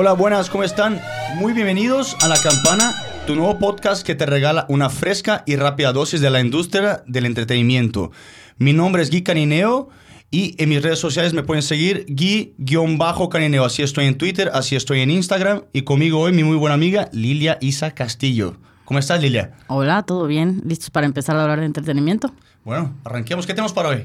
[0.00, 1.00] Hola, buenas, ¿cómo están?
[1.38, 2.94] Muy bienvenidos a La Campana,
[3.26, 7.26] tu nuevo podcast que te regala una fresca y rápida dosis de la industria del
[7.26, 8.12] entretenimiento.
[8.58, 9.88] Mi nombre es Gui Canineo
[10.30, 13.64] y en mis redes sociales me pueden seguir Gui-Canineo.
[13.64, 17.08] Así estoy en Twitter, así estoy en Instagram y conmigo hoy mi muy buena amiga
[17.10, 18.54] Lilia Isa Castillo.
[18.84, 19.56] ¿Cómo estás, Lilia?
[19.66, 20.62] Hola, ¿todo bien?
[20.64, 22.32] ¿Listos para empezar a hablar de entretenimiento?
[22.62, 23.48] Bueno, arranquemos.
[23.48, 24.04] ¿Qué tenemos para hoy?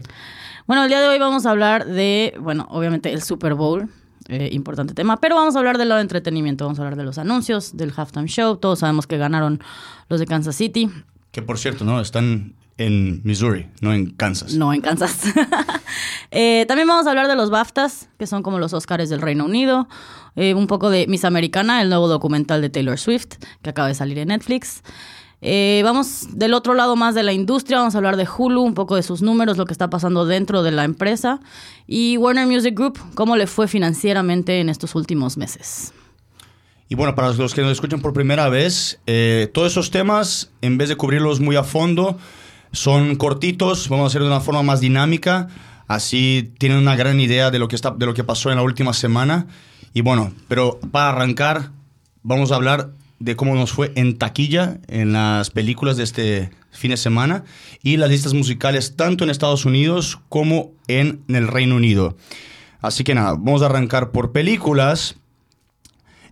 [0.65, 3.91] Bueno, el día de hoy vamos a hablar de, bueno, obviamente el Super Bowl,
[4.29, 7.03] eh, importante tema, pero vamos a hablar del lado de entretenimiento, vamos a hablar de
[7.03, 9.61] los anuncios, del halftime show, todos sabemos que ganaron
[10.09, 10.89] los de Kansas City.
[11.31, 11.99] Que por cierto, ¿no?
[11.99, 14.53] Están en Missouri, no en Kansas.
[14.53, 15.23] No en Kansas.
[16.35, 19.45] Eh, también vamos a hablar de los BAFTAs, que son como los Oscars del Reino
[19.45, 19.87] Unido.
[20.35, 23.93] Eh, un poco de Miss Americana, el nuevo documental de Taylor Swift, que acaba de
[23.93, 24.81] salir en Netflix.
[25.45, 28.73] Eh, vamos del otro lado más de la industria, vamos a hablar de Hulu, un
[28.73, 31.41] poco de sus números, lo que está pasando dentro de la empresa.
[31.85, 35.93] Y Warner Music Group, cómo le fue financieramente en estos últimos meses.
[36.87, 40.77] Y bueno, para los que nos escuchan por primera vez, eh, todos esos temas, en
[40.77, 42.17] vez de cubrirlos muy a fondo,
[42.71, 45.49] son cortitos, vamos a hacer de una forma más dinámica,
[45.87, 48.63] así tienen una gran idea de lo que, está, de lo que pasó en la
[48.63, 49.47] última semana.
[49.93, 51.71] Y bueno, pero para arrancar,
[52.21, 52.91] vamos a hablar
[53.23, 57.45] de cómo nos fue en taquilla en las películas de este fin de semana
[57.81, 62.17] y las listas musicales tanto en Estados Unidos como en el Reino Unido.
[62.81, 65.15] Así que nada, vamos a arrancar por películas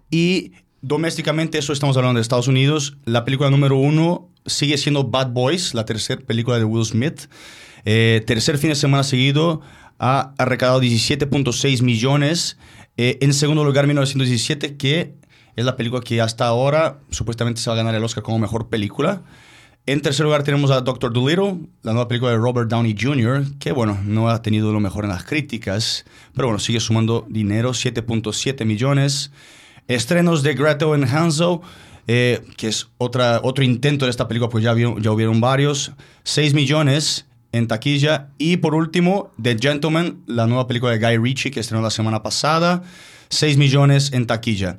[0.09, 2.97] y domésticamente eso estamos hablando de Estados Unidos.
[3.05, 7.29] La película número uno sigue siendo Bad Boys, la tercera película de Will Smith.
[7.85, 9.61] Eh, tercer fin de semana seguido
[9.97, 12.57] ha, recaudado 17.6 millones.
[12.97, 15.20] Eh, en segundo lugar, 1917, que
[15.55, 18.69] es la película que hasta ahora supuestamente se va a ganar el Oscar como mejor
[18.69, 19.21] película.
[19.87, 23.71] En tercer lugar tenemos a Doctor Dolittle, la nueva película de Robert Downey Jr., que
[23.71, 28.63] bueno, no ha tenido lo mejor en las críticas, pero bueno, sigue sumando dinero, 7.7
[28.63, 29.31] millones.
[29.87, 31.63] Estrenos de Gretel and Hanzo,
[32.07, 35.93] eh, que es otra, otro intento de esta película, pues ya, ya hubieron varios,
[36.25, 38.29] 6 millones en taquilla.
[38.37, 42.21] Y por último, The Gentleman, la nueva película de Guy Ritchie que estrenó la semana
[42.21, 42.83] pasada,
[43.29, 44.77] 6 millones en taquilla.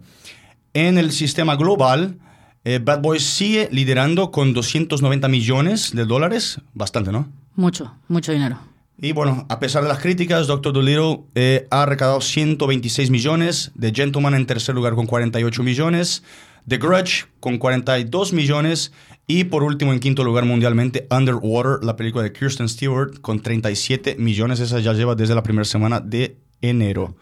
[0.75, 2.19] En el sistema global,
[2.65, 6.60] eh, Bad Boys sigue liderando con 290 millones de dólares.
[6.72, 7.28] Bastante, ¿no?
[7.56, 8.59] Mucho, mucho dinero.
[8.99, 13.93] Y bueno, a pesar de las críticas, Doctor Dolittle eh, ha recaudado 126 millones, The
[13.93, 16.22] Gentleman en tercer lugar con 48 millones,
[16.69, 18.93] The Grudge con 42 millones
[19.27, 24.16] y por último en quinto lugar mundialmente Underwater, la película de Kirsten Stewart con 37
[24.19, 24.60] millones.
[24.60, 27.16] Esa ya lleva desde la primera semana de enero.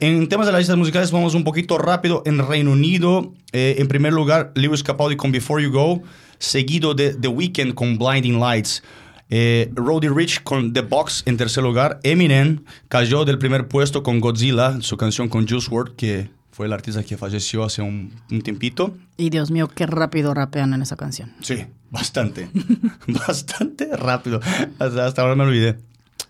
[0.00, 2.22] En temas de las listas musicales vamos un poquito rápido.
[2.24, 6.02] En Reino Unido, eh, en primer lugar, Lewis Capaldi con Before You Go,
[6.38, 8.82] seguido de The Weeknd con Blinding Lights.
[9.28, 12.00] Eh, Roddy Rich con The Box en tercer lugar.
[12.02, 16.72] Eminem cayó del primer puesto con Godzilla, su canción con Juice WRLD, que fue el
[16.72, 18.96] artista que falleció hace un, un tiempito.
[19.18, 21.34] Y Dios mío, qué rápido rapean en esa canción.
[21.42, 22.48] Sí, bastante.
[23.06, 24.40] bastante rápido.
[24.78, 25.76] hasta ahora me olvidé.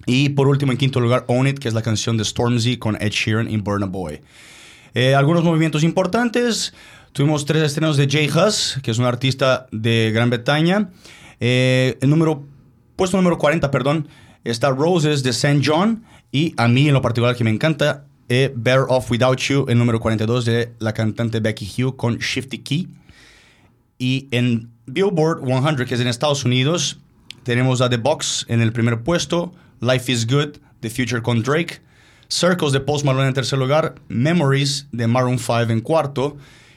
[0.06, 2.97] Y por último, en quinto lugar, Own It, que es la canción de Stormzy con
[3.00, 4.21] Ed Sheeran y Burna Boy.
[4.94, 6.72] Eh, algunos movimientos importantes.
[7.12, 10.91] Tuvimos tres estrenos de Jay Huss, que es un artista de Gran Bretaña.
[11.41, 12.44] Eh, el número,
[12.97, 14.09] puesto número 40, perdón,
[14.44, 15.61] está Roses de St.
[15.65, 16.05] John.
[16.32, 19.77] Y a mí, en lo particular, que me encanta, eh, Better Off Without You, el
[19.77, 22.88] número 42 de la cantante Becky Hugh con Shifty Key.
[23.99, 27.00] Y en Billboard 100, que es en Estados Unidos,
[27.43, 31.80] tenemos a The Box en el primer puesto, Life is Good, The Future con Drake,
[32.28, 36.36] Circles de Post Malone en tercer lugar, Memories de Maroon 5 en cuarto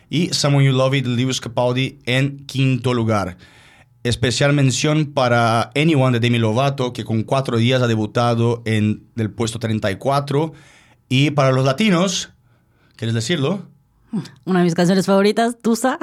[0.10, 3.38] y Someone You Love It de Lewis Capaldi en quinto lugar.
[4.04, 9.30] Especial mención para Anyone de Demi Lovato, que con cuatro días ha debutado en el
[9.32, 10.54] puesto 34.
[11.10, 12.32] Y para los latinos,
[12.96, 13.64] ¿quieres decirlo?
[14.46, 15.98] Una de mis canciones favoritas, Tusa.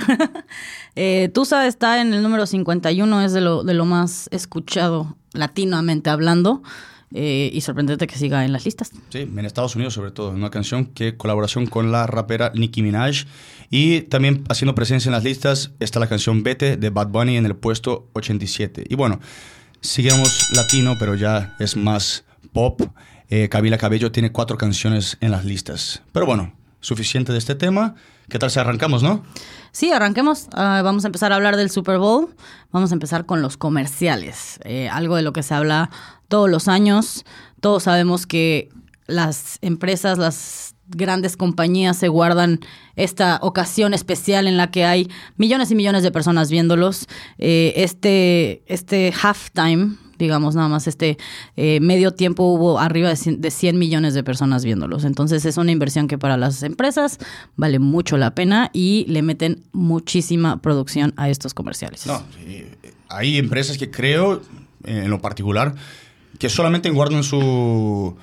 [0.97, 6.11] eh, Tusa está en el número 51, es de lo, de lo más escuchado latinoamente
[6.11, 6.63] hablando.
[7.13, 8.93] Eh, y sorprendente que siga en las listas.
[9.09, 13.25] Sí, en Estados Unidos sobre todo, una canción que colaboración con la rapera Nicki Minaj
[13.69, 17.47] y también haciendo presencia en las listas está la canción Vete de Bad Bunny en
[17.47, 18.85] el puesto 87.
[18.89, 19.19] Y bueno,
[19.81, 22.81] sigamos latino, pero ya es más pop.
[23.29, 26.03] Eh, Cabello tiene cuatro canciones en las listas.
[26.13, 27.95] Pero bueno, suficiente de este tema.
[28.29, 29.25] ¿Qué tal si arrancamos, no?
[29.73, 30.49] Sí, arranquemos.
[30.53, 32.35] Uh, vamos a empezar a hablar del Super Bowl.
[32.71, 34.61] Vamos a empezar con los comerciales.
[34.65, 35.91] Eh, algo de lo que se habla
[36.29, 37.25] todos los años.
[37.61, 38.69] Todos sabemos que
[39.07, 42.61] las empresas, las grandes compañías se guardan
[42.97, 47.07] esta ocasión especial en la que hay millones y millones de personas viéndolos.
[47.39, 51.19] Eh, este, este halftime digamos, nada más este
[51.57, 55.05] eh, medio tiempo hubo arriba de 100, de 100 millones de personas viéndolos.
[55.05, 57.19] Entonces es una inversión que para las empresas
[57.57, 62.07] vale mucho la pena y le meten muchísima producción a estos comerciales.
[62.07, 62.65] No, sí,
[63.09, 64.43] hay empresas que creo,
[64.85, 65.75] eh, en lo particular,
[66.39, 68.17] que solamente guardan su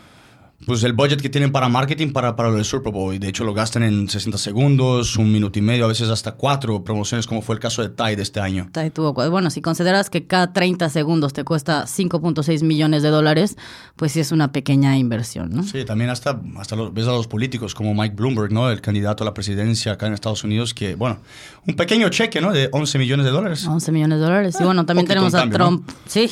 [0.65, 3.13] pues el budget que tienen para marketing para, para el Super Bowl.
[3.13, 6.31] Y de hecho lo gastan en 60 segundos, un minuto y medio, a veces hasta
[6.31, 8.68] cuatro promociones, como fue el caso de Tide este año.
[8.74, 13.56] Tide tuvo, bueno, si consideras que cada 30 segundos te cuesta 5.6 millones de dólares,
[13.95, 15.63] pues sí es una pequeña inversión, ¿no?
[15.63, 18.71] Sí, también hasta, hasta los, ves a los políticos como Mike Bloomberg, ¿no?
[18.71, 21.19] El candidato a la presidencia acá en Estados Unidos, que, bueno,
[21.68, 22.51] un pequeño cheque, ¿no?
[22.51, 23.65] De 11 millones de dólares.
[23.68, 24.57] 11 millones de dólares.
[24.59, 25.88] Y bueno, también tenemos a cambio, Trump.
[25.88, 25.94] ¿no?
[26.07, 26.31] Sí.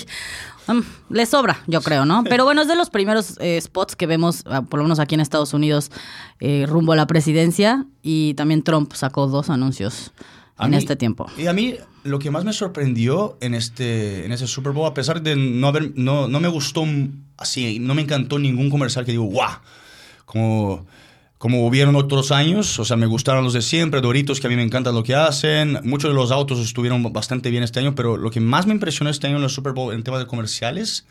[0.68, 2.24] Um, le sobra, yo creo, ¿no?
[2.24, 5.16] Pero bueno, es de los primeros eh, spots que vemos, ah, por lo menos aquí
[5.16, 5.92] en Estados Unidos,
[6.40, 7.86] eh, rumbo a la presidencia.
[8.02, 10.12] Y también Trump sacó dos anuncios
[10.58, 11.28] a en mí, este tiempo.
[11.38, 14.94] Y a mí lo que más me sorprendió en este, en ese Super Bowl, a
[14.94, 16.86] pesar de no haber, no, no me gustó
[17.38, 19.60] así, no me encantó ningún comercial que digo, guau,
[20.26, 20.86] como
[21.38, 24.56] como hubieron otros años, o sea, me gustaron los de siempre, Doritos, que a mí
[24.56, 25.80] me encanta lo que hacen.
[25.84, 29.10] Muchos de los autos estuvieron bastante bien este año, pero lo que más me impresionó
[29.10, 31.06] este año en el Super Bowl en tema de comerciales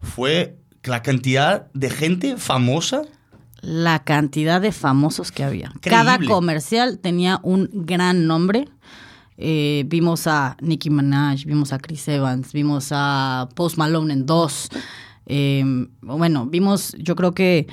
[0.00, 3.02] fue la cantidad de gente famosa.
[3.60, 5.72] La cantidad de famosos que había.
[5.74, 5.90] Increíble.
[5.90, 8.68] Cada comercial tenía un gran nombre.
[9.36, 14.68] Eh, vimos a Nicki Minaj, vimos a Chris Evans, vimos a Post Malone en dos.
[15.26, 15.64] Eh,
[16.00, 17.66] bueno, vimos, yo creo que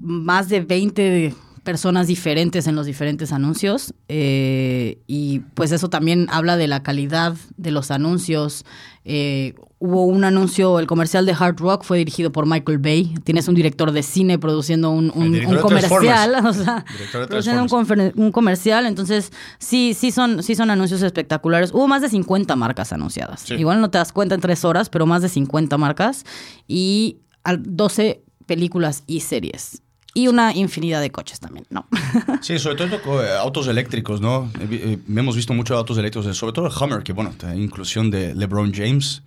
[0.00, 6.56] más de 20 personas diferentes en los diferentes anuncios eh, y pues eso también habla
[6.56, 8.64] de la calidad de los anuncios.
[9.04, 13.14] Eh, hubo un anuncio, el comercial de Hard Rock fue dirigido por Michael Bay.
[13.24, 18.32] Tienes un director de cine produciendo un, un, un comercial, o sea, produciendo un, un,
[18.32, 18.86] comercial.
[18.86, 21.72] Entonces sí, sí son, sí son anuncios espectaculares.
[21.72, 23.40] Hubo más de 50 marcas anunciadas.
[23.40, 23.54] Sí.
[23.54, 26.24] Igual no te das cuenta en tres horas, pero más de 50 marcas
[26.66, 29.82] y 12 películas y series.
[30.12, 31.86] Y una infinidad de coches también, ¿no?
[32.42, 34.50] Sí, sobre todo eh, autos eléctricos, ¿no?
[34.58, 38.72] Eh, hemos visto muchos autos eléctricos, sobre todo el Hummer, que bueno, inclusión de LeBron
[38.74, 39.22] James.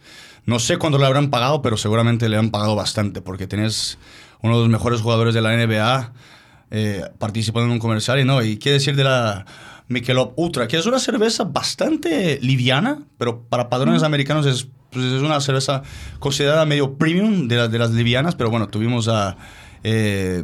[0.46, 3.98] No sé cuándo le habrán pagado, pero seguramente le han pagado bastante, porque tenés
[4.42, 6.12] uno de los mejores jugadores de la NBA
[6.72, 8.20] eh, participando en un comercial.
[8.20, 9.46] Y no, y qué decir de la
[9.88, 14.06] Michelob Ultra, que es una cerveza bastante liviana, pero para padrones mm.
[14.06, 15.84] americanos es, pues, es una cerveza
[16.20, 19.38] considerada medio premium de, la, de las livianas, pero bueno, tuvimos a...
[19.84, 20.44] Eh,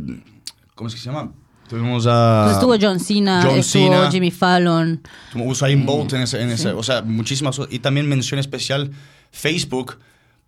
[0.75, 1.31] ¿Cómo es que se llama?
[1.69, 2.43] Tuvimos a...
[2.45, 5.01] Pues estuvo John Cena, John estuvo Cena, Jimmy Fallon.
[5.35, 6.75] Usain Bolt en ese, en ese sí.
[6.75, 8.91] o sea, muchísimas Y también mención especial,
[9.31, 9.99] Facebook,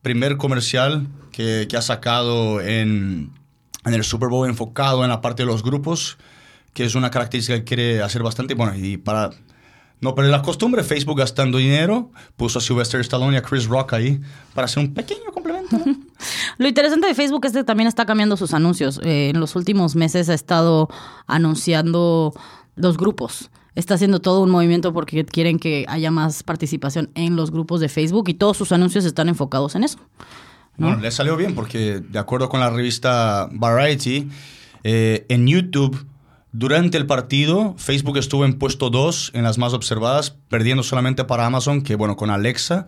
[0.01, 3.31] primer comercial que, que ha sacado en,
[3.85, 6.17] en, el Super Bowl enfocado en la parte de los grupos,
[6.73, 8.55] que es una característica que quiere hacer bastante.
[8.55, 9.29] Bueno, y para
[9.99, 13.93] no perder la costumbre, Facebook gastando dinero, puso a Sylvester Stallone y a Chris Rock
[13.93, 14.19] ahí
[14.55, 15.77] para hacer un pequeño complemento.
[15.77, 16.10] ¿no?
[16.57, 18.99] Lo interesante de Facebook es que también está cambiando sus anuncios.
[19.03, 20.89] Eh, en los últimos meses ha estado
[21.27, 22.33] anunciando
[22.75, 23.49] los grupos.
[23.75, 27.89] Está haciendo todo un movimiento porque quieren que haya más participación en los grupos de
[27.89, 29.99] Facebook y todos sus anuncios están enfocados en eso.
[30.77, 30.87] ¿no?
[30.87, 34.29] Bueno, le salió bien porque de acuerdo con la revista Variety,
[34.83, 36.05] eh, en YouTube
[36.53, 41.45] durante el partido, Facebook estuvo en puesto 2 en las más observadas, perdiendo solamente para
[41.45, 42.87] Amazon, que bueno, con Alexa.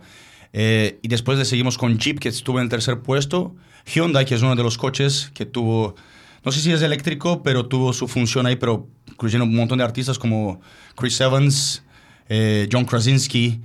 [0.56, 3.56] Eh, y después le seguimos con Jeep, que estuvo en el tercer puesto.
[3.92, 5.96] Hyundai, que es uno de los coches que tuvo,
[6.44, 9.84] no sé si es eléctrico, pero tuvo su función ahí, pero incluyendo un montón de
[9.84, 10.60] artistas como
[10.94, 11.82] Chris Evans,
[12.28, 13.60] eh, John Krasinski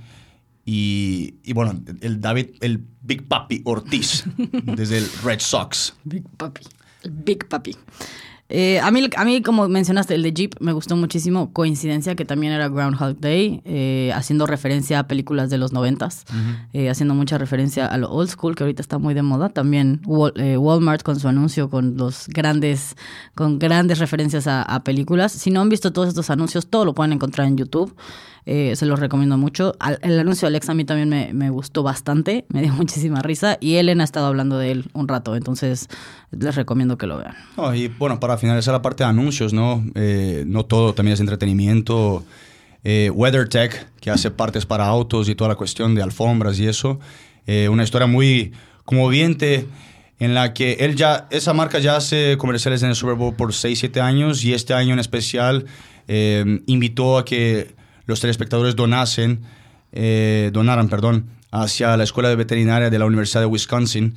[0.66, 5.94] y, y, bueno, el David, el Big Papi Ortiz, desde el Red Sox.
[6.02, 6.62] Big Papi,
[7.08, 7.76] Big Papi.
[8.50, 11.52] Eh, a, mí, a mí, como mencionaste, el de Jeep me gustó muchísimo.
[11.52, 16.34] Coincidencia que también era Groundhog Day, eh, haciendo referencia a películas de los noventas, uh
[16.34, 16.68] -huh.
[16.72, 19.48] eh, haciendo mucha referencia a lo old school, que ahorita está muy de moda.
[19.50, 22.96] También Wal eh, Walmart con su anuncio, con los grandes,
[23.36, 25.30] con grandes referencias a, a, películas.
[25.30, 27.94] Si no han visto todos estos anuncios, todo lo pueden encontrar en YouTube.
[28.46, 29.74] Eh, se los recomiendo mucho.
[30.02, 33.58] El anuncio de Alexa a mí también me, me, gustó bastante, me dio muchísima risa
[33.60, 35.88] y Ellen ha estado hablando de él un rato, entonces
[36.30, 37.34] les recomiendo que lo vean.
[37.74, 39.84] Y bueno, para finalizar la parte de anuncios, ¿no?
[39.94, 42.24] Eh, no todo también es entretenimiento.
[42.82, 46.98] Eh, WeatherTech, que hace partes para autos y toda la cuestión de alfombras y eso.
[47.68, 48.52] Una historia muy
[48.84, 49.66] conmoviente
[50.20, 53.52] en la que él ya, esa marca ya hace comerciales en el Super Bowl por
[53.52, 55.66] 6, 7 años y este año en especial
[56.66, 57.74] invitó a que
[58.10, 59.42] los telespectadores donasen,
[59.92, 64.14] eh, donaran, perdón, hacia la Escuela de Veterinaria de la Universidad de Wisconsin,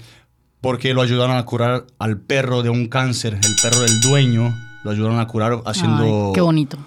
[0.60, 4.92] porque lo ayudaron a curar al perro de un cáncer, el perro del dueño, lo
[4.92, 6.28] ayudaron a curar haciendo...
[6.28, 6.78] Ay, qué bonito.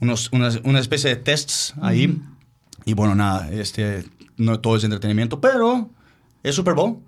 [0.00, 2.22] Unos, una, una, especie de tests ahí.
[2.86, 4.04] Y bueno, nada, este,
[4.36, 5.90] no todo es entretenimiento, pero
[6.42, 6.98] ¿Es Super Bowl?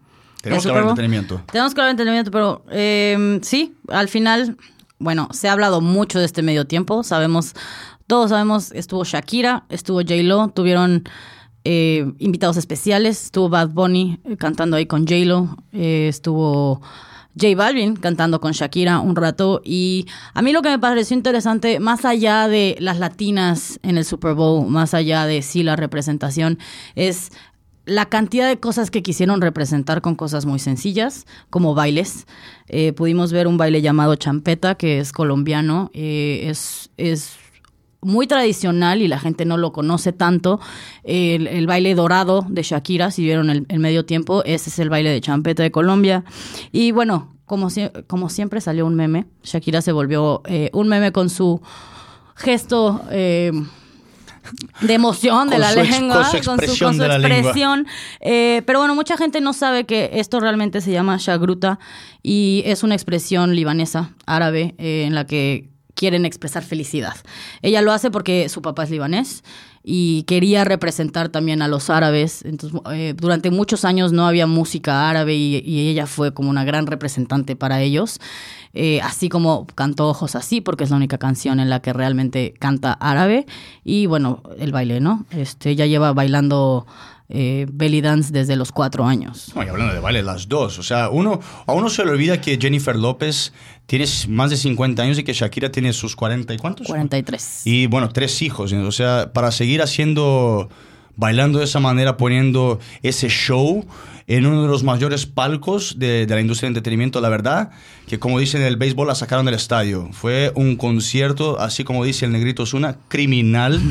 [0.43, 1.43] Tenemos ¿El que hablar de entretenimiento.
[1.51, 4.57] Tenemos que hablar de entretenimiento, pero eh, sí, al final,
[4.99, 7.03] bueno, se ha hablado mucho de este medio tiempo.
[7.03, 7.55] Sabemos,
[8.07, 11.05] todos sabemos, estuvo Shakira, estuvo J-Lo, tuvieron
[11.65, 16.81] eh, invitados especiales, estuvo Bad Bunny eh, cantando ahí con J-Lo, eh, estuvo
[17.41, 19.63] J Balvin cantando con Shakira un rato.
[19.65, 24.05] Y a mí lo que me pareció interesante, más allá de las latinas en el
[24.05, 26.59] Super Bowl, más allá de sí la representación,
[26.95, 27.31] es
[27.85, 32.27] la cantidad de cosas que quisieron representar con cosas muy sencillas, como bailes.
[32.69, 37.37] Eh, pudimos ver un baile llamado champeta, que es colombiano, eh, es, es
[38.03, 40.61] muy tradicional y la gente no lo conoce tanto.
[41.05, 44.91] El, el baile dorado de Shakira, si vieron el, el medio tiempo, ese es el
[44.91, 46.25] baile de champeta de Colombia.
[46.73, 47.69] Y bueno, como,
[48.07, 51.61] como siempre salió un meme, Shakira se volvió eh, un meme con su
[52.35, 53.03] gesto...
[53.11, 53.53] eh,
[54.81, 57.87] de emoción de la lengua, con su con su, expresión.
[58.21, 61.79] Eh, pero bueno, mucha gente no sabe que esto realmente se llama shagruta
[62.23, 65.72] y es una expresión libanesa, árabe, eh, en la que
[66.03, 67.15] quieren expresar felicidad.
[67.63, 69.45] Ella lo hace porque su papá es libanés
[69.85, 72.45] y quería representar también a los árabes.
[72.45, 76.89] Entonces, eh, durante muchos años no había música árabe y, ella fue como una gran
[76.89, 78.19] representante para ellos.
[78.75, 82.53] Eh, así como cantó Ojos Así, porque es la única canción en la que realmente
[82.59, 83.47] canta árabe.
[83.85, 85.25] Y bueno, el baile, ¿no?
[85.31, 86.85] Este, ella lleva bailando
[87.29, 89.53] eh, belly dance desde los cuatro años.
[89.55, 90.79] No, y hablando de baile, las dos.
[90.79, 93.53] O sea, uno, a uno se le olvida que Jennifer López
[93.87, 96.87] tiene más de 50 años y que Shakira tiene sus 40 y cuántos.
[96.87, 97.63] 43.
[97.67, 98.73] Y bueno, tres hijos.
[98.73, 100.69] O sea, para seguir haciendo,
[101.17, 103.85] bailando de esa manera, poniendo ese show
[104.27, 107.71] en uno de los mayores palcos de, de la industria del entretenimiento, la verdad,
[108.07, 110.09] que como dicen en el béisbol, la sacaron del estadio.
[110.13, 113.81] Fue un concierto, así como dice el negrito Zuna, criminal.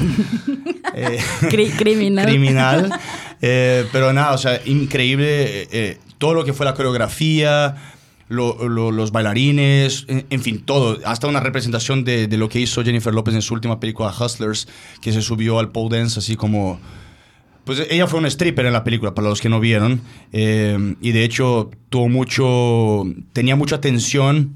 [0.94, 2.26] Eh, Cri- criminal.
[2.28, 2.92] criminal.
[3.44, 7.76] Eh, pero nada, o sea, increíble eh, eh, todo lo que fue la coreografía,
[8.28, 11.00] lo- lo- los bailarines, en, en fin, todo.
[11.06, 14.68] Hasta una representación de, de lo que hizo Jennifer López en su última película Hustlers,
[15.02, 16.80] que se subió al pole dance así como...
[17.64, 20.02] Pues ella fue una stripper en la película, para los que no vieron.
[20.32, 23.06] eh, y de hecho tuvo mucho...
[23.34, 24.56] Tenía mucha atención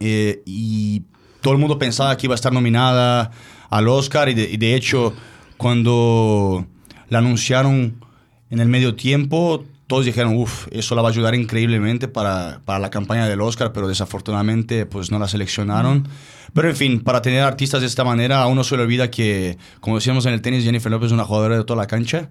[0.00, 1.02] eh, y
[1.40, 3.30] todo el mundo pensaba que iba a estar nominada
[3.70, 5.14] al Oscar y de hecho
[5.56, 6.66] cuando
[7.10, 8.02] la anunciaron
[8.50, 12.78] en el medio tiempo todos dijeron, uff, eso la va a ayudar increíblemente para, para
[12.78, 16.06] la campaña del Oscar, pero desafortunadamente pues no la seleccionaron.
[16.52, 19.56] Pero en fin, para tener artistas de esta manera, a uno se le olvida que,
[19.80, 22.28] como decíamos en el tenis, Jennifer López es una jugadora de toda la cancha.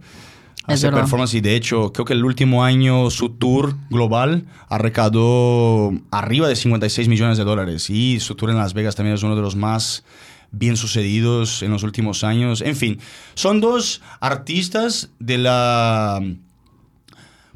[0.65, 6.49] Hace performance y de hecho creo que el último año su tour global arrecadó arriba
[6.49, 9.41] de 56 millones de dólares y su tour en Las Vegas también es uno de
[9.41, 10.03] los más
[10.51, 12.61] bien sucedidos en los últimos años.
[12.61, 12.99] En fin,
[13.33, 16.21] son dos artistas de la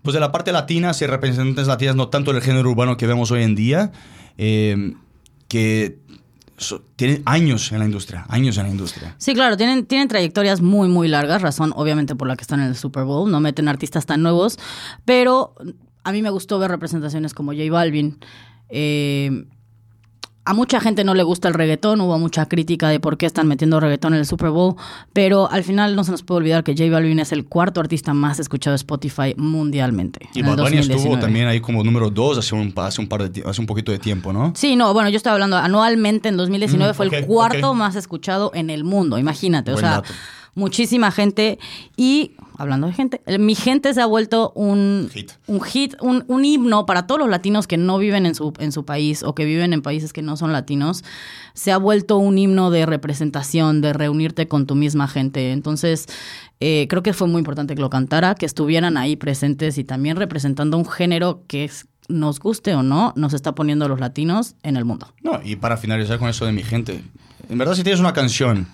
[0.02, 3.32] pues de la parte latina, y representantes latinas, no tanto del género urbano que vemos
[3.32, 3.92] hoy en día,
[4.38, 4.94] eh,
[5.48, 6.00] que
[6.96, 9.16] tienen años en la industria, años en la industria.
[9.18, 12.68] Sí, claro, tienen, tienen trayectorias muy, muy largas, razón obviamente por la que están en
[12.68, 14.60] el Super Bowl, no meten artistas tan nuevos,
[15.06, 15.56] pero
[16.04, 18.20] a mí me gustó ver representaciones como J Balvin.
[18.70, 19.46] Eh,
[20.44, 23.48] a mucha gente no le gusta el reggaetón, hubo mucha crítica de por qué están
[23.48, 24.76] metiendo reggaetón en el Super Bowl,
[25.14, 28.14] pero al final no se nos puede olvidar que J Balvin es el cuarto artista
[28.14, 30.30] más escuchado de Spotify mundialmente.
[30.34, 31.22] Y Bad Bunny estuvo 2019.
[31.22, 34.00] también ahí como número dos hace un, hace un, par de, hace un poquito de
[34.00, 34.54] tiempo, ¿no?
[34.56, 38.52] Sí, no, bueno, yo estoy hablando anualmente en 2019 Mm, fue el cuarto más escuchado
[38.54, 40.14] en el mundo, imagínate, o sea, dato.
[40.56, 41.60] Muchísima gente
[41.98, 45.32] y hablando de gente, mi gente se ha vuelto un Hit.
[45.48, 48.72] un hit, un, un himno para todos los latinos que no viven en su en
[48.72, 51.04] su país o que viven en países que no son latinos,
[51.54, 55.52] se ha vuelto un himno de representación, de reunirte con tu misma gente.
[55.54, 56.06] Entonces,
[56.60, 60.18] eh, creo que fue muy importante que lo cantara, que estuvieran ahí presentes y también
[60.18, 64.56] representando un género que es- nos guste o no, nos está poniendo a los latinos
[64.64, 65.08] en el mundo.
[65.24, 67.02] No, y para finalizar con eso de mi gente,
[67.50, 68.68] en verdad si tienes una canción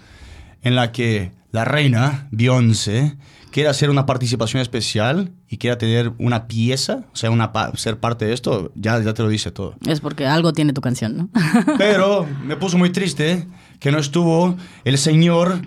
[0.63, 3.18] en la que la reina, Beyoncé,
[3.52, 8.00] quiere hacer una participación especial y quiera tener una pieza, o sea, una pa- ser
[8.00, 9.74] parte de esto, ya, ya te lo dice todo.
[9.88, 11.30] Es porque algo tiene tu canción, ¿no?
[11.80, 13.48] Pero me puso muy triste
[13.80, 15.62] que no estuvo el señor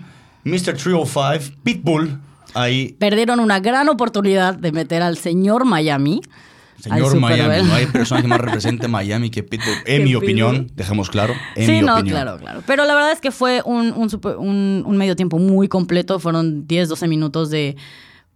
[0.45, 0.75] Mr.
[0.77, 2.19] 305, Pitbull,
[2.53, 2.95] ahí.
[2.97, 6.21] Perdieron una gran oportunidad de meter al señor Miami.
[6.81, 10.23] Señor Miami, no hay persona que más represente Miami que Pitbull, en mi Pitbull.
[10.23, 12.15] opinión, dejemos claro, en sí, mi no, opinión.
[12.21, 12.63] claro, claro.
[12.65, 16.19] Pero la verdad es que fue un, un, super- un- un medio tiempo muy completo.
[16.19, 17.75] Fueron 10, 12 minutos de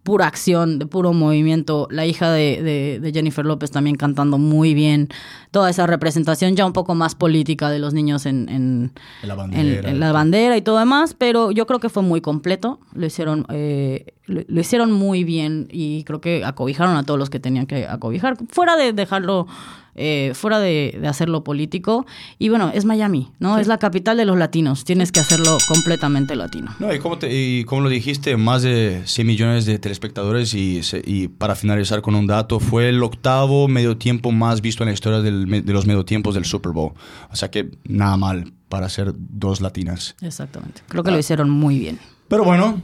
[0.06, 1.88] pura acción, de puro movimiento.
[1.90, 5.10] La hija de, de- de Jennifer López también cantando muy bien.
[5.50, 8.92] Toda esa representación ya un poco más política de los niños en, en,
[9.24, 9.90] la en- bandera.
[9.90, 12.80] en la bandera y todo demás, pero yo creo que fue muy completo.
[12.94, 17.32] Lo hicieron, eh, lo, lo hicieron muy bien y creo que acobijaron a todos los
[17.32, 19.48] que tenían que acobijar, fuera de dejarlo,
[19.96, 22.06] eh, fuera de, de hacerlo político.
[22.40, 23.58] Y bueno, es Miami, ¿no?
[23.58, 24.84] Es la capital de los latinos.
[24.86, 26.74] Tienes que hacerlo completamente latino.
[26.80, 30.82] No, y como, te- y como lo dijiste, más de 100 millones de telespectadores y,
[31.06, 34.94] y para finalizar con un dato, fue el octavo medio tiempo más visto en la
[34.94, 36.94] historia del de los medio tiempos del Super Bowl.
[37.32, 40.16] O sea que nada mal para ser dos latinas.
[40.22, 40.82] Exactamente.
[40.88, 42.00] Creo que lo hicieron muy bien.
[42.28, 42.82] Pero bueno,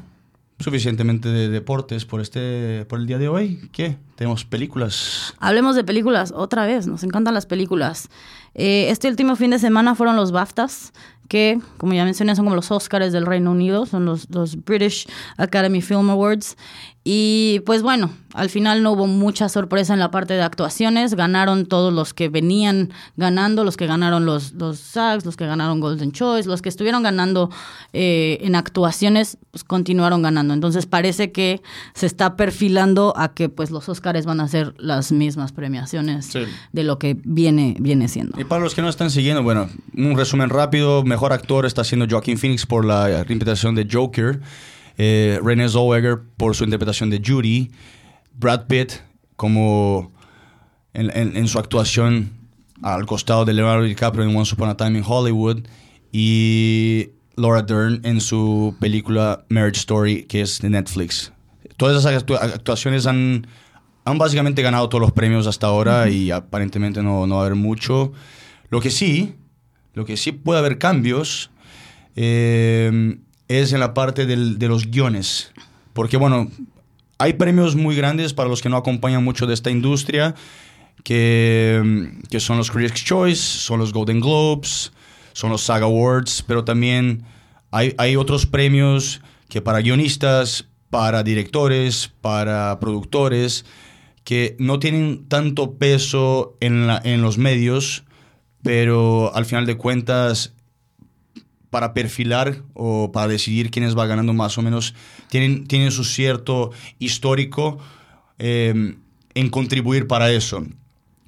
[0.62, 3.70] suficientemente de deportes por, este, por el día de hoy.
[3.72, 3.98] ¿Qué?
[4.16, 5.34] Tenemos películas.
[5.40, 8.10] Hablemos de películas otra vez, nos encantan las películas.
[8.56, 10.92] Eh, este último fin de semana fueron los BAFTAs,
[11.28, 15.08] que, como ya mencioné, son como los Oscars del Reino Unido, son los, los British
[15.38, 16.58] Academy Film Awards.
[17.04, 21.66] Y pues bueno, al final no hubo mucha sorpresa en la parte de actuaciones, ganaron
[21.66, 26.12] todos los que venían ganando, los que ganaron los, los SAGs, los que ganaron Golden
[26.12, 27.50] Choice, los que estuvieron ganando
[27.94, 30.54] eh, en actuaciones, pues continuaron ganando.
[30.54, 31.64] Entonces parece que
[31.96, 36.42] se está perfilando a que pues los Oscars van a ser las mismas premiaciones Sí.
[36.72, 38.38] de lo que viene, viene siendo.
[38.42, 41.04] Y para los que no están siguiendo, bueno, un resumen rápido.
[41.04, 44.42] Mejor actor está siendo Joaquin Phoenix por la interpretación de Joker.
[44.98, 47.70] Eh, Zellweger por su interpretación de Judy.
[48.34, 48.94] Brad Pitt
[49.36, 50.12] como
[50.96, 52.32] en, en- su actuación
[52.82, 55.60] al costado de Leonardo DiCaprio en Once Upon a Time in Hollywood.
[56.12, 61.32] Y Laura Dern en su película Marriage Story, que es de Netflix.
[61.78, 63.46] Todas esas actu- actuaciones han,
[64.12, 67.56] han básicamente ganado todos los premios hasta ahora y aparentemente no, no va a haber
[67.58, 68.12] mucho.
[68.70, 69.36] Lo que sí,
[69.94, 71.50] lo que sí puede haber cambios
[72.16, 75.52] eh, es en la parte del- de los guiones.
[75.94, 76.50] Porque bueno,
[77.18, 80.36] hay premios muy grandes para los que no acompañan mucho de esta industria,
[81.04, 84.92] que, que son los Critics' Choice, son los Golden Globes,
[85.34, 87.24] son los SAG Awards, pero también
[87.72, 93.66] hay, hay otros premios que para guionistas, para directores, para productores,
[94.24, 98.04] que no tienen tanto peso en, la- en los medios,
[98.64, 100.54] pero al final de cuentas
[101.70, 104.94] para perfilar o para decidir quiénes va ganando más o menos,
[105.30, 107.80] tienen, tienen su cierto histórico
[108.40, 108.96] eh,
[109.34, 110.64] en contribuir para eso.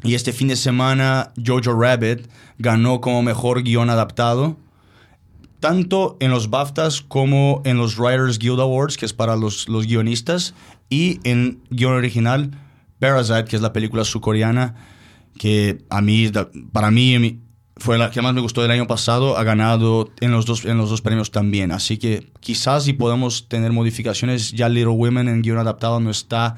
[0.04, 4.58] Y este fin de semana Jojo Rabbit ganó como mejor guion adaptado,
[5.62, 9.88] tanto en los BAFTAs como en los Writers Guild Awards, que es para los, los
[9.88, 10.54] guionistas,
[10.90, 12.52] y en guion original
[13.12, 14.76] Parasite, que es la película surcoreana,
[15.38, 16.32] que a mí,
[16.72, 17.40] para mí,
[17.78, 20.78] fue la que más me gustó del año pasado, ha ganado en los dos, en
[20.78, 21.72] los dos premios también.
[21.72, 26.56] Así que quizás si podemos tener modificaciones, ya Little Women en guion adaptado no está,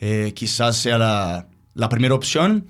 [0.00, 2.66] eh, quizás sea la, la primera opción,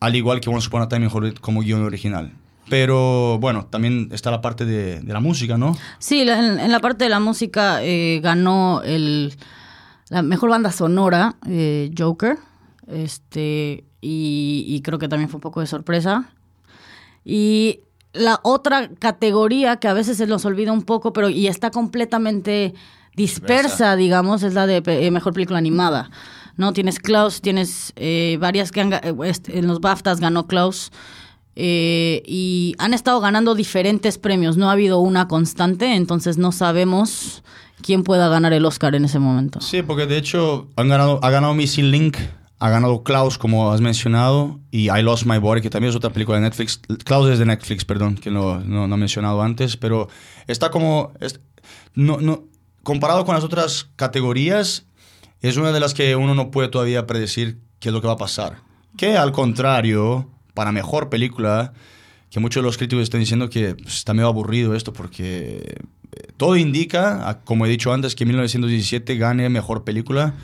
[0.00, 2.32] al igual que Once Upon a Time Hollywood como guion original.
[2.68, 5.76] Pero bueno, también está la parte de, de la música, ¿no?
[6.00, 9.34] Sí, en, en la parte de la música eh, ganó el,
[10.10, 12.38] la mejor banda sonora, eh, Joker,
[12.86, 16.30] este, y, y creo que también fue un poco de sorpresa.
[17.24, 17.80] Y
[18.12, 22.74] la otra categoría que a veces se nos olvida un poco, pero y está completamente
[23.14, 23.96] dispersa, Dispersa.
[23.96, 26.10] digamos, es la de eh, mejor película animada.
[26.56, 26.72] ¿No?
[26.72, 28.92] Tienes Klaus, tienes eh, varias que han,
[29.24, 30.90] este, en los BAFTAs ganó Klaus.
[31.54, 34.56] eh, y han estado ganando diferentes premios.
[34.56, 37.42] No ha habido una constante, entonces no sabemos
[37.82, 39.60] quién pueda ganar el Oscar en ese momento.
[39.60, 42.16] Sí, porque de hecho han ganado, ha ganado Missing Link,
[42.58, 46.10] ha ganado Klaus, como has mencionado, y I Lost My Body, que también es otra
[46.10, 46.80] película de Netflix.
[47.04, 50.08] Klaus es de Netflix, perdón, que no, no, no he mencionado antes, pero
[50.46, 51.12] está como...
[51.20, 51.40] es-
[51.94, 52.44] no, no,
[52.82, 54.86] comparado con las otras categorías,
[55.40, 58.14] es una de las que uno no puede todavía predecir qué es lo que va
[58.14, 58.58] a pasar.
[58.96, 61.72] Que al contrario, para mejor película,
[62.30, 65.76] que muchos de los críticos están diciendo que pues, está medio aburrido esto porque
[66.36, 70.34] todo indica, como he dicho antes, que 1917 gane mejor película.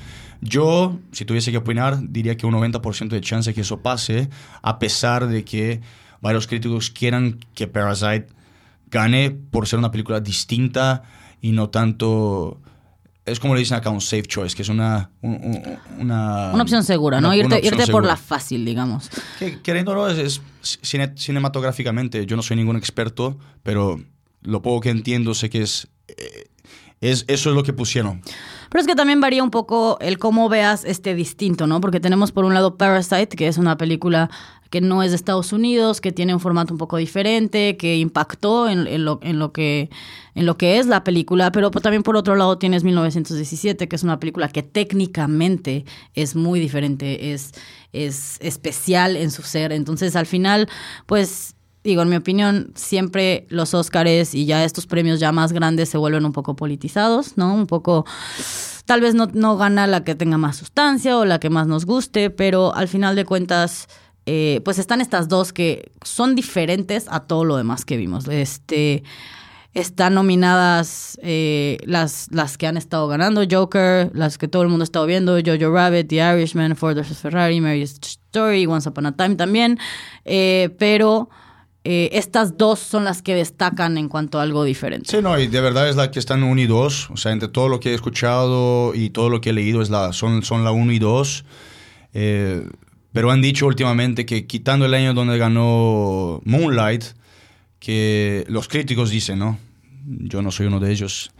[0.41, 4.29] Yo, si tuviese que opinar, diría que un 90% de chance que eso pase,
[4.63, 5.81] a pesar de que
[6.21, 8.27] varios críticos quieran que Parasite
[8.91, 11.03] gane por ser una película distinta
[11.41, 12.61] y no tanto...
[13.27, 15.11] Es como le dicen acá un safe choice, que es una...
[15.23, 17.29] un- un- una, Una opción segura, ¿no?
[17.29, 19.09] una- irte una opción irte por la fácil, digamos.
[19.39, 20.43] Que, queriéndolo, es, es
[20.83, 23.99] cine- cinematográficamente, yo no soy ningún experto, pero
[24.45, 26.45] lo poco que entiendo sé que es, eh,
[27.01, 28.23] Es, eso es lo que pusieron.
[28.71, 31.81] Pero es que también varía un poco el cómo veas este distinto, ¿no?
[31.81, 34.31] Porque tenemos por un lado Parasite, que es una película
[34.71, 38.69] que no es de Estados Unidos, que tiene un formato un poco diferente, que impactó
[38.69, 39.89] en, lo, en, lo, que,
[40.35, 44.65] es la película, pero también por otro lado tienes 1917, que es una película que
[44.65, 47.53] técnicamente es muy diferente, es
[48.41, 49.71] especial en su ser.
[49.71, 50.69] Entonces, al final,
[51.07, 51.54] pues
[51.85, 55.99] digo, en mi opinión, siempre los Óscares y ya estos premios ya más grandes se
[55.99, 57.55] vuelven un poco politizados, ¿no?
[57.55, 58.07] Un poco,
[58.87, 61.85] tal vez no, no gana la que tenga más sustancia o la que más nos
[61.85, 63.89] guste, pero al final de cuentas,
[64.25, 68.27] eh, pues están estas dos que son diferentes a todo lo demás que vimos.
[68.29, 69.05] Este,
[69.75, 74.85] están nominadas eh, las, las que han estado ganando, Joker, las que todo el mundo
[74.85, 77.19] ha estado viendo, Jojo Rabbit, The Irishman, Ford vs.
[77.19, 79.79] Ferrari, Mary's Story, Once Upon a Time también,
[80.25, 81.29] eh, pero
[81.87, 85.11] eh, estas dos son las que destacan en cuanto a algo diferente.
[85.11, 87.11] Sí, no, y de verdad es la que están 1 y 2.
[87.11, 89.91] O sea, entre todo lo que he escuchado y todo lo que he leído es
[89.91, 91.45] la, son, son la 1 y 2.
[92.15, 92.67] Eh,
[93.13, 97.05] pero han dicho últimamente que quitando el año donde ganó Moonlight,
[97.79, 99.59] que los críticos dicen, ¿no?
[100.07, 101.33] Yo no soy uno de ellos,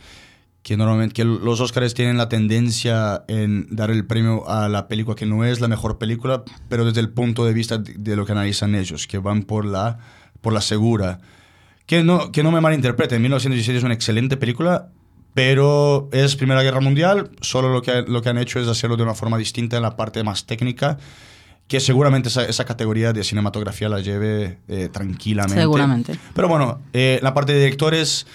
[0.63, 5.17] que normalmente que los Oscars tienen la tendencia en dar el premio a la película
[5.17, 8.33] que no es la mejor película, pero desde el punto de vista de lo que
[8.33, 9.99] analizan ellos, que van por la
[10.45, 11.19] por la segura.
[11.87, 14.91] Que no, que no me malinterpreten, 1917 es una excelente película,
[15.35, 19.03] pero es Primera Guerra Mundial, solo lo que, lo que han hecho es hacerlo de
[19.03, 20.99] una forma distinta en la parte más técnica,
[21.67, 25.61] que seguramente esa, categoría de cinematografía la lleve eh, tranquilamente.
[25.61, 26.19] Seguramente.
[26.35, 28.27] Pero bueno, eh, la parte de directores,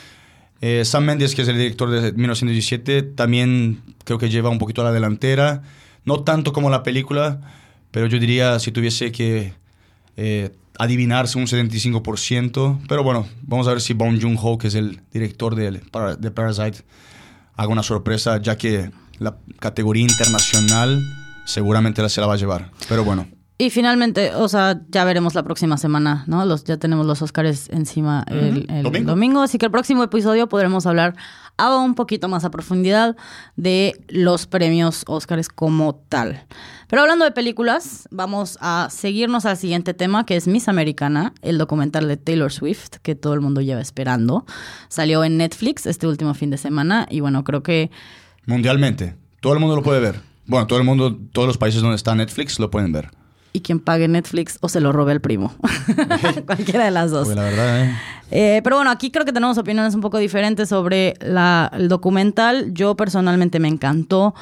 [0.61, 4.81] eh, Sam Mendes, que es el director de 1917, también creo que lleva un poquito
[4.81, 5.61] a la delantera,
[6.05, 7.39] no tanto como la película,
[7.91, 9.53] pero yo diría, si tuviese que
[10.79, 12.79] adivinarse un 75%.
[12.87, 16.79] Pero bueno, vamos a ver si Bong Joon-ho, que es el director de, de Parasite,
[17.55, 18.89] haga una sorpresa, ya que
[19.19, 21.03] la categoría internacional
[21.45, 22.71] seguramente se la va a llevar.
[22.87, 23.27] Pero bueno.
[23.61, 26.45] Y finalmente, o sea, ya veremos la próxima semana, ¿no?
[26.45, 28.65] Los, ya tenemos los Oscars encima el,
[29.05, 29.41] domingo.
[29.41, 31.13] así que el próximo episodio podremos hablar
[31.59, 33.15] aún un poquito más a profundidad
[33.55, 36.45] de los premios Oscars como tal.
[36.87, 41.57] Pero hablando de películas, vamos a seguirnos al siguiente tema, que es Miss Americana, el
[41.57, 44.45] documental de Taylor Swift, que todo el mundo lleva esperando.
[44.87, 47.91] Salió en Netflix este último fin de semana y bueno, creo que...
[48.45, 50.21] Mundialmente, todo el mundo lo puede ver.
[50.47, 53.18] Bueno, todo el mundo, todos los países donde está Netflix lo pueden ver
[53.53, 55.53] y quien pague Netflix o se lo robe el primo.
[56.45, 57.27] Cualquiera de las dos.
[57.29, 57.95] la verdad, ¿eh?
[58.31, 58.61] ¿eh?
[58.63, 62.73] pero bueno, aquí creo que tenemos opiniones un poco diferentes sobre la, el documental.
[62.73, 64.35] Yo personalmente me encantó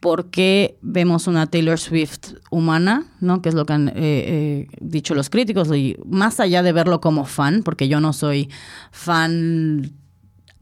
[0.00, 3.40] porque vemos una Taylor Swift humana, ¿no?
[3.40, 5.68] Que es lo que han eh, eh, dicho los críticos.
[5.74, 8.50] Y más allá de verlo como fan, porque yo no soy
[8.90, 9.92] fan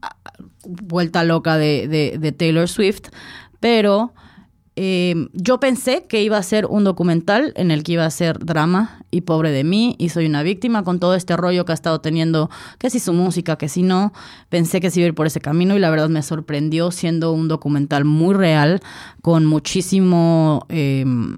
[0.01, 0.15] ah,
[0.65, 3.09] vuelta loca de, de Taylor Swift,
[3.59, 4.13] pero
[4.75, 8.39] Em, yo pensé que iba a ser un documental en el que iba a ser
[8.39, 11.75] drama y pobre de mí y soy una víctima con todo este rollo que ha
[11.75, 14.13] estado teniendo, que si su música, que si no,
[14.49, 17.33] pensé que se iba a ir por ese camino y la verdad me sorprendió siendo
[17.33, 18.81] un documental muy real,
[19.21, 20.65] con muchísimo...
[20.69, 21.37] Em,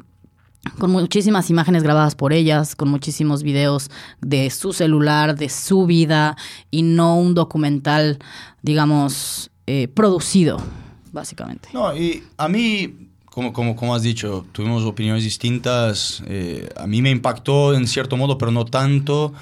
[0.79, 6.35] con muchísimas imágenes grabadas por ellas, con muchísimos videos de su celular, de su vida,
[6.71, 8.17] y no un documental,
[8.63, 10.59] digamos, eh, producido,
[11.11, 11.69] básicamente.
[11.71, 13.04] No, y a mí
[13.35, 16.23] como, como, como has dicho, tuvimos opiniones distintas.
[16.25, 19.33] Eh, a mí me impactó en cierto modo, pero no tanto.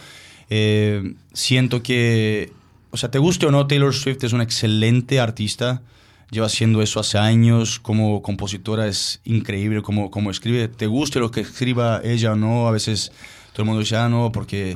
[0.50, 2.52] Eh, siento que,
[2.90, 5.84] o sea, te guste o no, Taylor Swift es una excelente artista.
[6.32, 7.80] Lleva haciendo eso hace años.
[7.80, 10.70] Como compositora es increíble como, como escribe.
[10.70, 12.68] Te guste lo que escriba ella o no.
[12.68, 13.12] A veces
[13.52, 14.76] todo el mundo dice, ah, no, porque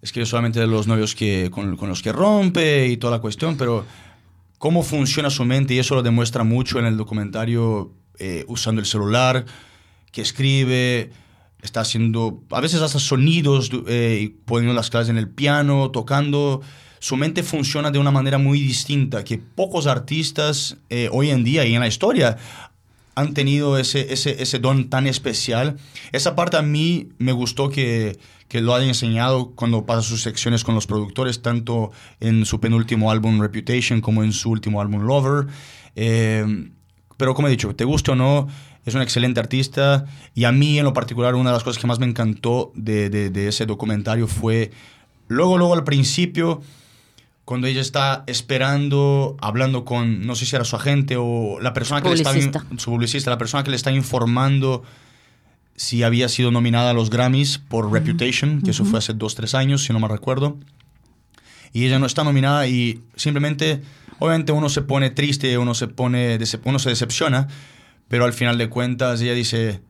[0.00, 3.56] escribe solamente de los novios que, con, con los que rompe y toda la cuestión,
[3.56, 3.84] pero
[4.58, 7.90] cómo funciona su mente y eso lo demuestra mucho en el documentario
[8.22, 9.44] eh, usando el celular,
[10.12, 11.10] que escribe,
[11.60, 16.60] está haciendo a veces hasta sonidos, eh, poniendo las claves en el piano, tocando.
[17.00, 21.64] Su mente funciona de una manera muy distinta que pocos artistas eh, hoy en día
[21.66, 22.36] y en la historia
[23.16, 25.78] han tenido ese, ese, ese, don tan especial.
[26.12, 30.62] Esa parte a mí me gustó que, que lo hayan enseñado cuando pasa sus secciones
[30.62, 35.48] con los productores, tanto en su penúltimo álbum Reputation como en su último álbum Lover.
[35.96, 36.70] Eh,
[37.16, 38.48] pero como he dicho, te guste o no,
[38.84, 40.06] es una excelente artista.
[40.34, 43.10] Y a mí en lo particular una de las cosas que más me encantó de,
[43.10, 44.70] de, ese documentario fue
[45.28, 46.62] luego, luego al principio,
[47.44, 52.02] cuando ella está esperando, hablando con, no sé si era su agente o la persona
[52.02, 52.36] que le estaba,
[52.76, 54.82] su publicista, la persona que le está informando
[55.76, 59.54] si había sido nominada a los Grammys por Reputation, que eso fue hace dos, tres
[59.54, 60.58] años, si no me recuerdo.
[61.72, 63.82] Y ella no está nominada y simplemente,
[64.18, 67.48] obviamente uno se pone triste, uno se pone, uno se decepciona,
[68.08, 69.80] pero al final de cuentas ella dice,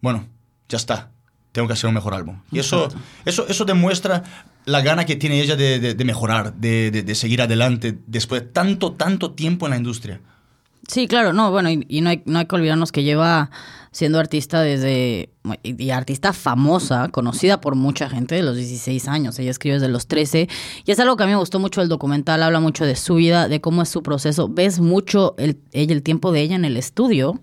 [0.00, 0.28] bueno,
[0.68, 1.10] ya está,
[1.52, 2.40] tengo que hacer un mejor álbum.
[2.52, 2.88] Y eso,
[3.24, 4.22] eso, eso demuestra
[4.66, 9.32] la gana que tiene ella de, mejorar, de, de, seguir adelante después de tanto, tanto
[9.32, 10.20] tiempo en la industria.
[10.88, 13.50] Sí, claro, no, bueno, y, no, hay, no hay que olvidarnos que lleva
[13.94, 15.30] siendo artista desde,
[15.62, 20.08] y artista famosa, conocida por mucha gente de los 16 años, ella escribe desde los
[20.08, 20.48] 13,
[20.84, 23.14] y es algo que a mí me gustó mucho el documental, habla mucho de su
[23.14, 26.76] vida, de cómo es su proceso, ves mucho el, el tiempo de ella en el
[26.76, 27.40] estudio,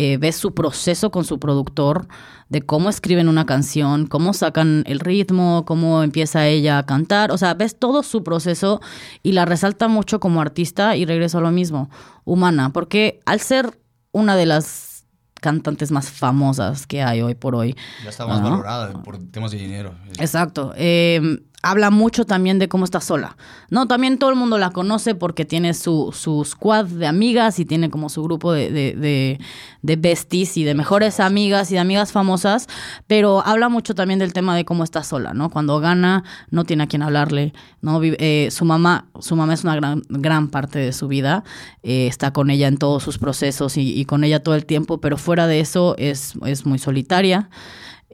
[0.00, 2.06] eh, ves su proceso con su productor,
[2.48, 7.36] de cómo escriben una canción, cómo sacan el ritmo, cómo empieza ella a cantar, o
[7.36, 8.80] sea, ves todo su proceso
[9.24, 11.90] y la resalta mucho como artista y regreso a lo mismo,
[12.22, 13.76] humana, porque al ser
[14.12, 15.04] una de las
[15.40, 17.74] cantantes más famosas que hay hoy por hoy.
[18.04, 19.96] Ya está más valorada por temas de dinero.
[20.20, 20.74] Exacto.
[20.76, 23.36] Eh, habla mucho también de cómo está sola.
[23.68, 27.64] No, también todo el mundo la conoce porque tiene su, su squad de amigas y
[27.64, 29.38] tiene como su grupo de, de,
[29.82, 32.68] de, besties y de mejores amigas y de amigas famosas,
[33.06, 35.50] pero habla mucho también del tema de cómo está sola, ¿no?
[35.50, 38.00] Cuando gana no tiene a quien hablarle, ¿no?
[38.02, 41.42] Eh, su mamá, su mamá es una gran, gran parte de su vida,
[41.82, 45.18] eh, está con ella en todos sus procesos y, con ella todo el tiempo, pero
[45.18, 47.50] fuera de eso es, es muy solitaria.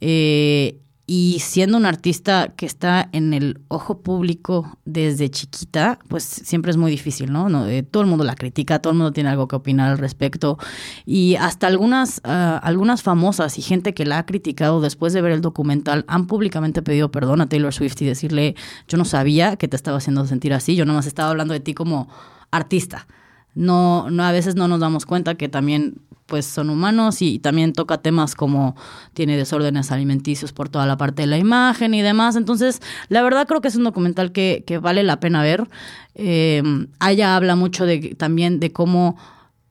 [0.00, 6.70] Eh, y siendo un artista que está en el ojo público desde chiquita, pues siempre
[6.70, 7.50] es muy difícil, ¿no?
[7.50, 9.98] no eh, todo el mundo la critica, todo el mundo tiene algo que opinar al
[9.98, 10.58] respecto.
[11.04, 15.32] Y hasta algunas, ah, algunas famosas y gente que la ha criticado después de ver
[15.32, 18.54] el documental han públicamente pedido perdón a Taylor Swift y decirle,
[18.88, 21.74] yo no sabía que te estaba haciendo sentir así, yo nomás estaba hablando de ti
[21.74, 22.08] como
[22.50, 23.06] artista.
[23.54, 25.94] No, no, a veces no nos damos cuenta que también
[26.26, 28.76] pues son humanos y, también toca temas como
[29.12, 32.36] tiene desórdenes alimenticios por toda la parte de la imagen y demás.
[32.36, 35.68] Entonces, la verdad creo que es un documental que, que vale la pena ver.
[36.14, 36.62] Eh,
[37.06, 39.16] ella habla mucho de, también de cómo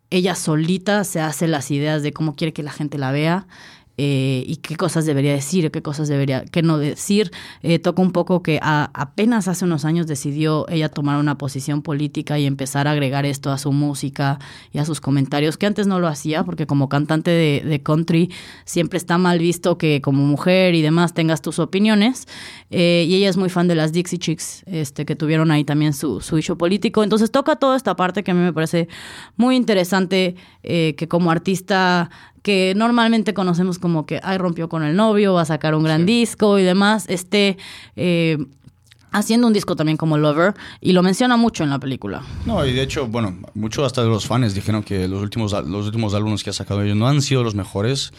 [0.09, 3.47] ella solita se hace las ideas de cómo quiere que la gente la vea.
[3.97, 7.31] Eh, y qué cosas debería decir, qué cosas debería, qué no decir.
[7.61, 12.39] Eh, toca un poco que apenas hace unos años decidió ella tomar una posición política
[12.39, 14.39] y empezar a agregar esto a su música
[14.71, 18.31] y a sus comentarios, que antes no lo hacía, porque como cantante de, country
[18.65, 22.27] siempre está mal visto que como mujer y demás tengas tus opiniones.
[22.71, 25.93] Eh, y ella es muy fan de las Dixie Chicks, este, que tuvieron ahí también
[25.93, 27.03] su, su issue político.
[27.03, 28.87] Entonces toca toda esta parte que a mí me parece
[29.37, 32.09] muy interesante, que como artista
[32.43, 36.05] que normalmente conocemos como que, ay, rompió con el novio, va a sacar un gran
[36.05, 37.57] disco y demás, esté
[37.95, 38.37] eh,
[39.11, 42.21] haciendo un disco también como Lover y lo menciona mucho en la película.
[42.45, 45.85] No, y de hecho, bueno, muchos hasta de los fans dijeron que los últimos, los
[45.85, 48.11] últimos álbumes que ha sacado ellos no han sido los mejores.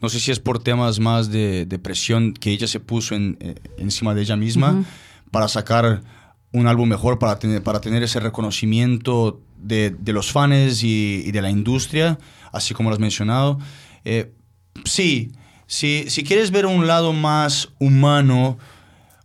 [0.00, 3.56] No sé si es por temas más de, presión que ella se puso en, eh,
[3.76, 4.84] encima de ella misma
[5.30, 6.02] para sacar
[6.52, 11.32] un álbum mejor, para tener, para tener ese reconocimiento de, de los fans y, y
[11.32, 12.18] de la industria
[12.52, 13.58] así como lo has mencionado.
[14.04, 14.32] Eh,
[14.84, 15.32] sí,
[15.66, 18.56] si, quieres ver un lado más humano,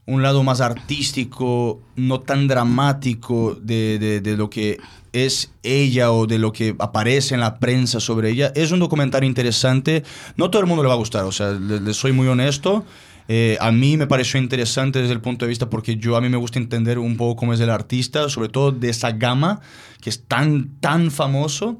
[0.05, 4.79] un lado más artístico, no tan dramático de, de, lo que
[5.13, 9.27] es ella o de lo que aparece en la prensa sobre ella, es un documentario
[9.27, 10.03] interesante.
[10.35, 12.85] No todo el mundo le va a gustar, o sea, le, soy muy honesto.
[13.27, 16.27] Eh, a mí me pareció interesante desde el punto de vista porque yo a mí
[16.27, 19.61] me gusta entender un poco cómo es el artista, sobre todo de esa gama
[20.01, 21.77] que es tan, tan famoso.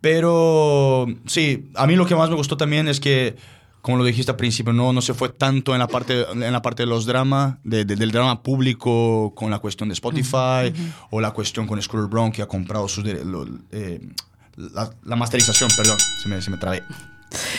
[0.00, 3.36] Pero sí, a mí lo que más me gustó también es que,
[3.82, 6.62] como lo dijiste al principio, no, no se fue tanto en la parte, en la
[6.62, 10.72] parte de los dramas, del drama público con la cuestión de Spotify
[11.10, 14.00] o la cuestión con Scroll Brown que ha comprado sus, eh,
[14.56, 16.82] la, masterización, perdón, se me, se me trabé.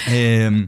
[0.10, 0.68] Eh,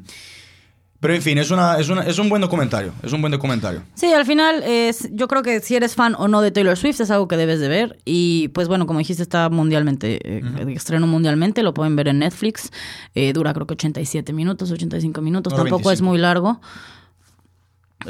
[1.03, 2.93] pero en fin, es, una, es, una, es un buen documentario.
[3.03, 3.83] Es un buen documentario.
[3.93, 7.01] Sí, al final, es, yo creo que si eres fan o no de Taylor Swift,
[7.01, 7.99] es algo que debes de ver.
[8.05, 11.61] Y pues bueno, como dijiste, está mundialmente, eh, estreno mundialmente.
[11.61, 12.71] Lo pueden ver en Netflix.
[13.15, 15.53] Eh, dura creo que 87 minutos, 85 minutos.
[15.53, 16.61] Tampoco es muy largo.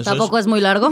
[0.04, 0.48] Tampoco es?
[0.48, 0.90] muy largo.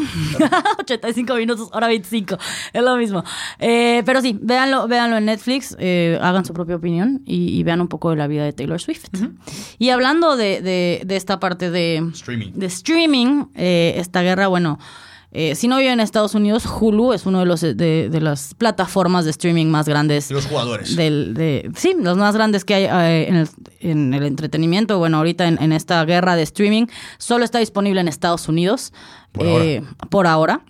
[0.79, 2.37] 85 minutos, hora 25.
[2.73, 3.23] Es lo mismo.
[3.59, 7.87] Eh, pero sí, véanlo, véanlo en Netflix, eh, hagan su propia opinión y, vean un
[7.87, 9.05] poco de la vida de Taylor Swift.
[9.77, 14.79] Y hablando de, de, esta parte de streaming, de streaming eh, esta guerra, bueno.
[15.34, 19.24] Eh, si no vive en Estados Unidos, Hulu es uno de los de, las plataformas
[19.24, 20.28] de streaming más grandes.
[20.28, 20.96] De los jugadores.
[20.96, 24.98] Del, de, sí, los más grandes que hay eh, en, el, en, el, entretenimiento.
[24.98, 28.91] Bueno, ahorita en, esta guerra de streaming solo está disponible en Estados Unidos.
[29.32, 29.63] Por ahora.
[29.63, 30.65] Eh, por ahora.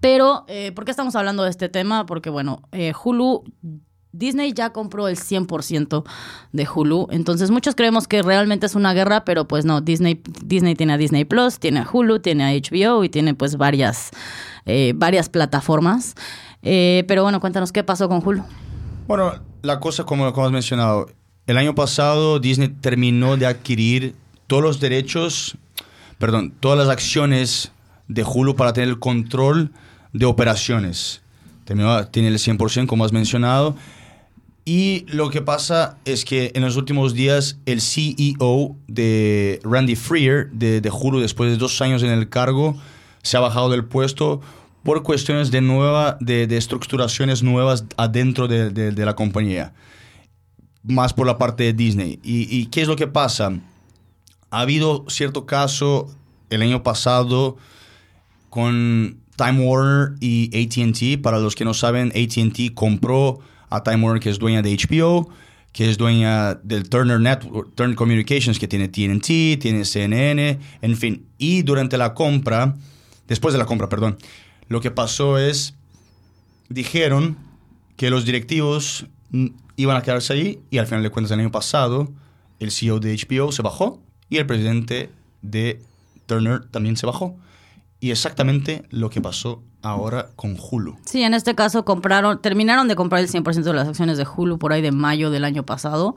[0.00, 2.06] Pero, ¿por qué estamos hablando de este tema?
[2.06, 2.62] Porque, bueno,
[3.04, 3.44] Hulu
[4.12, 6.04] Disney ya compró el 100%
[6.52, 10.74] de Hulu, entonces muchos creemos que realmente es una guerra, pero pues no, Disney, Disney
[10.74, 14.10] tiene a Disney Plus, tiene a Hulu, tiene a HBO y tiene pues varias
[14.64, 16.14] eh, varias plataformas.
[16.62, 18.44] Eh, pero bueno, cuéntanos qué pasó con Hulu.
[19.08, 21.08] Bueno, la cosa como, como has mencionado,
[21.46, 24.14] el año pasado Disney terminó de adquirir
[24.46, 25.56] todos los derechos,
[26.18, 27.72] perdón, todas las acciones
[28.06, 29.72] de Hulu para tener el control
[30.12, 31.22] de operaciones.
[31.64, 33.76] Terminó, tiene el 100% como has mencionado.
[34.64, 40.50] Y lo que pasa es que en los últimos días el CEO de Randy Freer
[40.52, 42.76] de, de Hulu, después de dos años en el cargo,
[43.22, 44.40] se ha bajado del puesto
[44.84, 49.72] por cuestiones de, nueva, de, de estructuraciones nuevas adentro de, la compañía,
[50.82, 52.20] más por la parte de Disney.
[52.22, 53.52] ¿Y, ¿Y qué es lo que pasa?
[54.50, 56.14] Ha habido cierto caso
[56.50, 57.56] el año pasado
[58.50, 61.22] con Time Warner y ATT.
[61.22, 63.40] Para los que no saben, ATT compró
[63.74, 65.28] a Time Warner, que es dueña de HBO,
[65.72, 71.26] que es dueña del Turner Network, Turner Communications, que tiene TNT, tiene CNN, en fin.
[71.38, 72.76] Y durante la compra,
[73.26, 74.18] después de la compra, perdón,
[74.68, 75.74] lo que pasó es,
[76.68, 77.36] dijeron
[77.96, 79.06] que los directivos
[79.76, 82.12] iban a quedarse ahí y al final de cuentas el año pasado
[82.58, 85.80] el CEO de HBO se bajó y el presidente de
[86.26, 87.36] Turner también se bajó.
[88.00, 90.96] Y exactamente lo que pasó ahora con Hulu.
[91.04, 94.58] Sí, en este caso compraron, terminaron de comprar el 100% de las acciones de Hulu
[94.58, 96.16] por ahí de mayo del año pasado.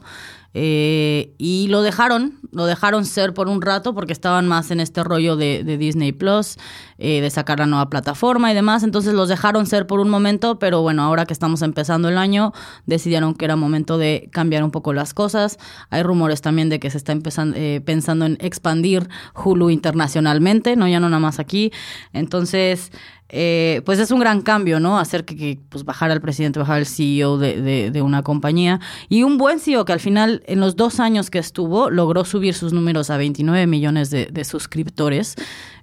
[0.58, 5.04] Eh, y lo dejaron, lo dejaron ser por un rato porque estaban más en este
[5.04, 6.56] rollo de, Disney Plus,
[6.96, 8.82] eh, de sacar la nueva plataforma y demás.
[8.82, 12.54] Entonces los dejaron ser por un momento, pero bueno, ahora que estamos empezando el año,
[12.86, 15.58] decidieron que era momento de cambiar un poco las cosas.
[15.90, 20.88] Hay rumores también de que se está empezando, eh, pensando en expandir Hulu internacionalmente, no
[20.88, 21.70] ya no nada más aquí.
[22.14, 22.92] Entonces,
[23.28, 24.98] eh, pues es un gran cambio, ¿no?
[24.98, 28.80] Hacer que, pues bajara el presidente, bajar el CEO de, una compañía.
[29.08, 32.54] Y un buen CEO que al final, en los dos años que estuvo, logró subir
[32.54, 35.34] sus números a 29 millones de, suscriptores.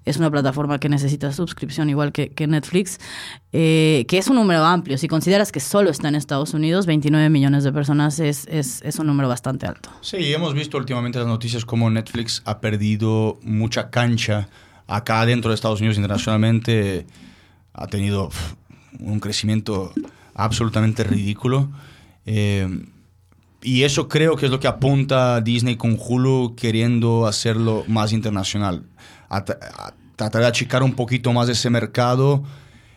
[0.05, 2.99] Es una plataforma que necesita suscripción igual que, Netflix,
[3.51, 4.97] eh, que es un número amplio.
[4.97, 8.99] Si consideras que solo está en Estados Unidos, 29 millones de personas es, es, es
[8.99, 9.89] un número bastante alto.
[10.01, 14.49] Sí, hemos visto últimamente las noticias como Netflix ha perdido mucha cancha
[14.87, 17.05] acá dentro de Estados Unidos internacionalmente
[17.73, 18.29] ha tenido
[18.99, 19.93] un crecimiento
[20.35, 21.69] absolutamente ridículo.
[22.25, 22.67] Eh,
[23.63, 28.83] y eso creo que es lo que apunta Disney con Hulu queriendo hacerlo más internacional.
[29.29, 32.43] A, a tratar de achicar un poquito más ese mercado.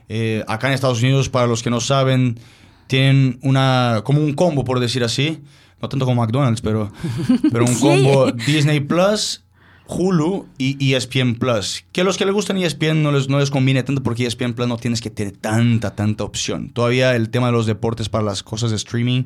[0.09, 2.39] Eh, acá en Estados Unidos, para los que no saben,
[2.87, 5.41] tienen una como un combo, por decir así.
[5.81, 6.91] No tanto como McDonald's, pero,
[7.53, 9.45] pero un combo Disney Plus,
[9.89, 11.85] Hulu y ESPN Plus.
[11.93, 14.55] Que a los que les gustan ESPN no les, no les conviene tanto porque ESPN
[14.55, 16.71] Plus no tienes que tener tanta, tanta opción.
[16.71, 19.25] Todavía el tema de los deportes para las cosas de streaming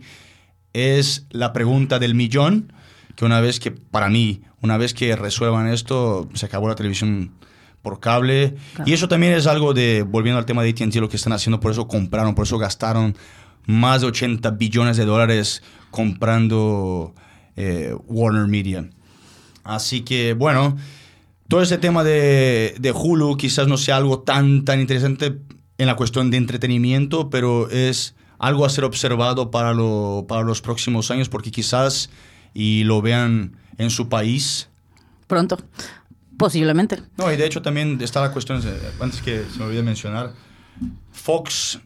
[0.73, 2.73] es la pregunta del millón.
[3.17, 7.33] Que una vez que, para mí, una vez que resuelvan esto, se acabó la televisión
[7.83, 8.55] por cable.
[8.75, 8.91] Claro.
[8.91, 11.61] Y eso también es algo de, volviendo al tema de ATT, lo que están haciendo,
[11.61, 13.17] por eso compraron, por eso gastaron
[13.67, 17.15] más de 80 billones de dólares comprando
[17.57, 18.89] eh, Warner Media.
[19.65, 20.77] Así que, bueno,
[21.49, 25.39] todo ese tema de, de, Hulu quizás no sea algo tan, tan interesante
[25.79, 30.63] en la cuestión de entretenimiento, pero es algo a ser observado para, lo, para los
[30.63, 32.11] próximos años, porque quizás
[32.55, 34.69] y lo vean en su país.
[35.27, 35.59] Pronto,
[36.37, 37.01] posiblemente.
[37.17, 38.61] No, y de hecho también está la cuestión,
[39.01, 40.33] antes que se me olvide mencionar,
[41.13, 41.81] Fox,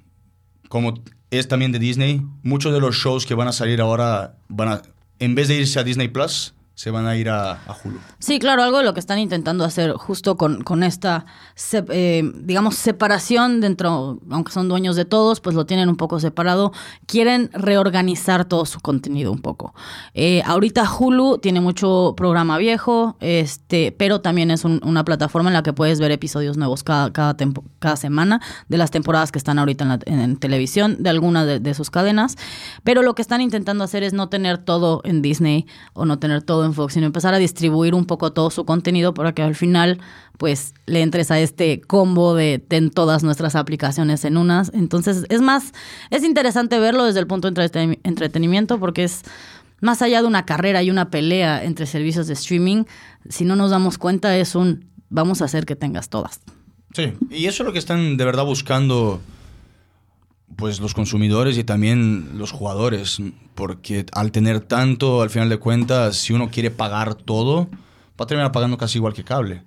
[0.69, 0.95] como
[1.31, 4.83] es también de Disney, muchos de los shows que van a salir ahora van a,
[5.19, 8.01] en vez de irse a Disney Plus, se van a ir a, Hulu.
[8.19, 11.25] Sí, claro, algo de lo que están intentando hacer justo con, con esta,
[11.73, 16.73] eh, digamos, separación dentro, aunque son dueños de todos, pues lo tienen un poco separado.
[17.07, 19.73] Quieren reorganizar todo su contenido un poco.
[20.15, 25.55] Eh, ahorita Hulu tiene mucho programa viejo, este, pero también es un, una plataforma en
[25.55, 29.39] la que puedes ver episodios nuevos cada, cada, tempo, cada semana de las temporadas que
[29.39, 32.37] están ahorita en, la, televisión, de alguna de, de sus cadenas.
[32.83, 36.43] Pero lo que están intentando hacer es no tener todo en Disney o no tener
[36.43, 39.55] todo en Fox, sino empezar a distribuir un poco todo su contenido para que al
[39.55, 40.00] final
[40.38, 44.72] pues le entres a este combo de ten todas nuestras aplicaciones en unas.
[44.74, 45.72] Entonces es más,
[46.11, 49.22] es interesante verlo desde el punto de entretenimiento porque es
[49.81, 52.85] más allá de una carrera y una pelea entre servicios de streaming,
[53.29, 56.40] si no nos damos cuenta es un vamos a hacer que tengas todas.
[56.94, 59.20] Sí, y eso es lo que están de verdad buscando
[60.57, 63.21] pues los consumidores y también los jugadores,
[63.55, 67.69] porque al tener tanto, al final de cuentas, si uno quiere pagar todo,
[68.21, 69.62] va a terminar pagando casi igual que cable.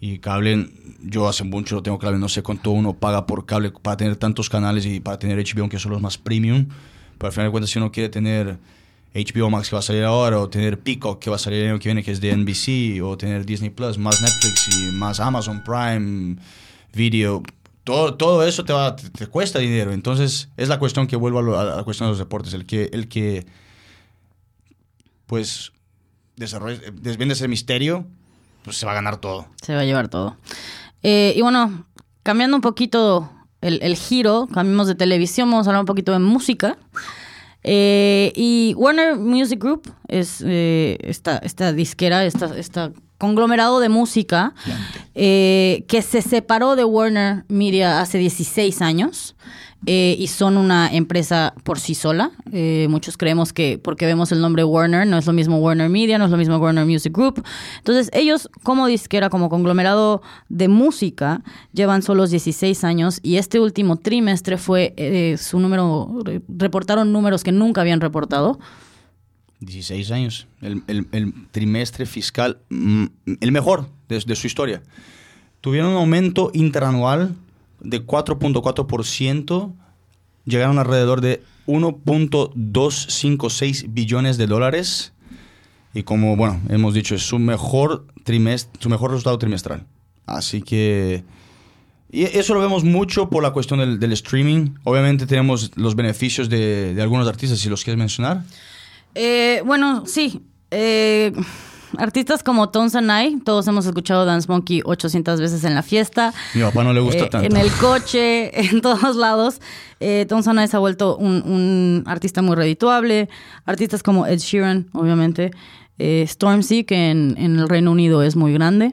[0.00, 0.68] Y cable,
[1.02, 4.50] yo hace mucho tengo cable, no sé cuánto uno paga por cable para tener tantos
[4.50, 6.66] canales y para tener HBO, que son los más premium.
[7.18, 8.58] Pero al final de cuentas, si uno quiere tener
[9.14, 11.70] HBO Max que va a salir ahora, o tener Peacock que va a salir el
[11.70, 15.20] año que viene, que es de NBC, o tener Disney Plus, más Netflix y más
[15.20, 16.36] Amazon Prime
[16.94, 17.42] Video,
[17.84, 19.92] todo, todo eso te, va, te, cuesta dinero.
[19.92, 22.54] Entonces, es la cuestión que vuelvo a, la cuestión de los deportes.
[22.54, 23.46] El que, el que
[25.26, 25.72] pues,
[26.36, 28.06] desvende ese misterio,
[28.64, 29.46] pues se va a ganar todo.
[29.62, 30.36] Se va a llevar todo.
[31.02, 31.86] Eh, y bueno,
[32.22, 33.30] cambiando un poquito
[33.60, 36.78] el, giro, cambiamos de televisión, vamos a hablar un poquito de música.
[37.64, 42.92] Eh, y Warner Music Group es eh, esta, esta disquera, esta, esta
[43.22, 44.52] conglomerado de música
[45.14, 49.36] eh, que se separó de Warner Media hace 16 años.
[49.84, 52.30] Eh, y son una empresa por sí sola.
[52.52, 56.18] Eh, muchos creemos que porque vemos el nombre Warner, no es lo mismo Warner Media,
[56.18, 57.44] no es lo mismo Warner Music Group.
[57.78, 61.42] Entonces, ellos como disquera, como conglomerado de música,
[61.72, 67.80] llevan solo 16 años y este último trimestre fue su número, reportaron números que nunca
[67.82, 68.58] habían reportado.
[69.62, 73.04] 16 años, el, trimestre fiscal, mm,
[73.40, 74.82] el mejor de, su historia.
[75.60, 77.36] Tuvieron un aumento interanual
[77.80, 79.72] de 4.4%,
[80.44, 85.12] llegaron alrededor de 1.256 billones de dólares.
[85.94, 89.86] Y como, bueno, hemos dicho, es su mejor, trimestre, su mejor resultado trimestral.
[90.26, 91.22] Así que...
[92.10, 94.74] Y eso lo vemos mucho por la cuestión del, streaming.
[94.84, 98.44] Obviamente tenemos los beneficios de, de algunos artistas, si los quieres mencionar.
[99.14, 100.42] Eh, bueno, sí.
[100.70, 101.32] Eh,
[101.98, 106.32] artistas como Tones and todos hemos escuchado Dance Monkey 800 veces en la fiesta.
[106.54, 107.46] Mi papá no le gusta eh, tanto.
[107.46, 109.60] En el coche, en todos lados.
[110.00, 113.28] Eh, Tones and se ha vuelto un, artista muy redituable.
[113.66, 115.50] Artistas como Ed Sheeran, obviamente.
[116.00, 118.92] Stormzy, que en, en el Reino Unido es muy grande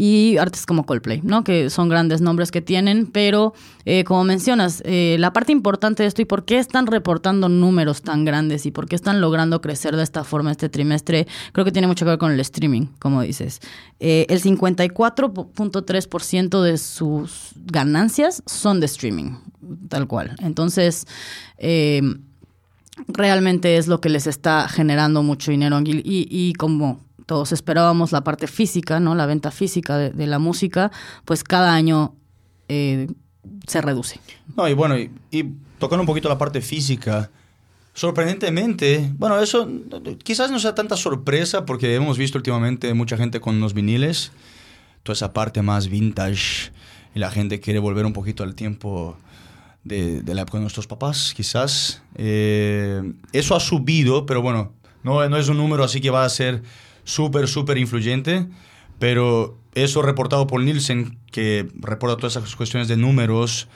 [0.00, 1.44] y artes como Coldplay, ¿no?
[1.44, 3.52] Que son grandes nombres que tienen, pero
[3.84, 8.00] eh, como mencionas, eh, la parte importante de esto y por qué están reportando números
[8.00, 11.72] tan grandes y por qué están logrando crecer de esta forma este trimestre, creo que
[11.72, 13.60] tiene mucho que ver con el streaming, como dices.
[13.98, 19.32] Eh, el 54.3% de sus ganancias son de streaming,
[19.90, 20.34] tal cual.
[20.38, 21.06] Entonces,
[23.06, 27.00] realmente es lo que les está generando mucho dinero y, y como
[27.30, 29.14] todos esperábamos la parte física, ¿no?
[29.14, 30.90] La venta física de, la música,
[31.24, 32.16] pues cada año
[32.66, 33.06] eh,
[33.68, 34.18] se reduce.
[34.56, 35.44] No, y bueno, y,
[35.78, 37.30] tocando un poquito la parte física,
[37.94, 39.68] sorprendentemente, bueno, eso
[40.24, 44.32] quizás no sea tanta sorpresa porque hemos visto últimamente mucha gente con los viniles,
[45.04, 46.72] toda esa parte más vintage,
[47.14, 49.16] y la gente quiere volver un poquito al tiempo
[49.84, 52.02] de, la época de nuestros papás, quizás.
[52.16, 53.00] Eh,
[53.32, 54.72] eso ha subido, pero bueno,
[55.04, 56.64] no, no es un número así que va a ser
[57.04, 58.46] súper, súper influyente,
[58.98, 63.68] pero eso reportado por Nielsen, que reporta todas esas cuestiones de números,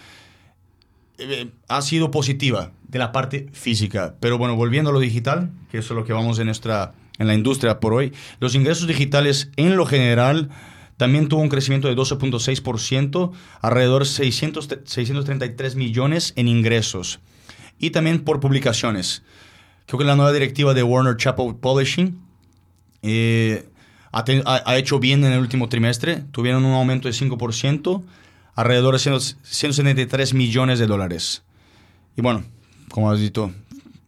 [1.19, 4.17] eh, ha sido positiva de la parte física.
[4.21, 7.27] Pero bueno, volviendo a lo digital, que eso es lo que vamos en, nuestra, en
[7.27, 10.51] la industria por hoy, los ingresos digitales en lo general
[10.97, 17.21] también tuvo un crecimiento de 12.6%, alrededor de 633 millones en ingresos.
[17.79, 19.23] Y también por publicaciones.
[19.87, 22.24] Creo que la nueva directiva de Warner Chappell Publishing
[23.07, 23.69] eh,
[24.13, 26.25] ha, hecho bien en el último trimestre.
[26.33, 28.03] Tuvieron un aumento de 5%,
[28.55, 31.43] alrededor de 173 millones de dólares.
[32.17, 32.45] Y bueno,
[32.91, 33.53] como has dicho,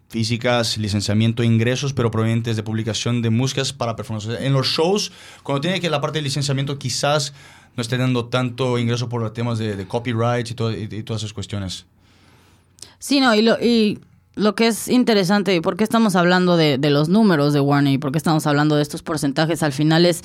[0.09, 4.41] físicas, licenciamiento ingresos, pero provenientes de publicación de músicas para performance.
[4.41, 7.35] En los shows, cuando tiene que la parte de licenciamiento quizás
[7.77, 11.85] no esté dando tanto ingreso por los temas de, copyright y, y, todas esas cuestiones.
[12.99, 13.99] Sí, no, y, lo, y
[14.37, 17.99] lo que es interesante, y por qué estamos hablando de, los números de Warner y
[17.99, 20.23] por qué estamos hablando de estos porcentajes, al final es,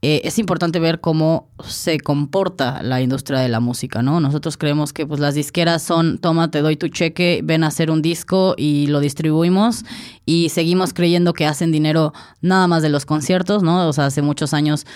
[0.00, 4.20] eh, es importante ver cómo se comporta la industria de la música, ¿no?
[4.20, 7.90] Nosotros creemos que pues las disqueras son, toma, te doy tu cheque, ven a hacer
[7.90, 9.84] un disco y lo distribuimos
[10.24, 13.88] y seguimos creyendo que hacen dinero nada más de los conciertos, ¿no?
[13.88, 14.86] O sea, hace muchos años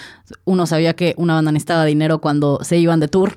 [0.44, 3.36] uno sabía que una banda necesitaba dinero cuando se iban de tour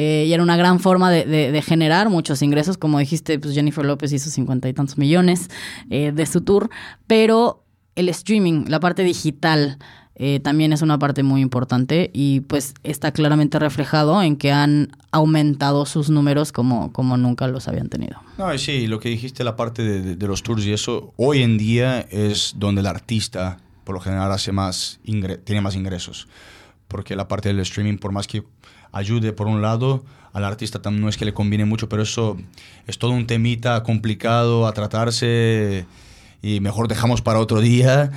[0.00, 2.78] eh, y era una gran forma de, generar muchos ingresos.
[2.78, 5.50] Como dijiste, pues Jennifer López hizo cincuenta y tantos millones
[5.90, 6.70] eh, de su tour.
[7.08, 7.64] Pero
[7.96, 9.76] el streaming, la parte digital,
[10.14, 14.96] eh, también es una parte muy importante y pues está claramente reflejado en que han
[15.10, 18.20] aumentado sus números como, como nunca los habían tenido.
[18.38, 22.02] No, sí, lo que dijiste, la parte de, los tours y eso, hoy en día
[22.02, 25.00] es donde el artista por lo general hace más
[25.44, 26.28] tiene más ingresos.
[26.86, 28.44] Porque la parte del streaming, por más que
[28.92, 32.36] ayude por un lado, al artista no es que le conviene mucho, pero eso
[32.86, 35.86] es todo un temita complicado a tratarse
[36.42, 38.12] y mejor dejamos para otro día.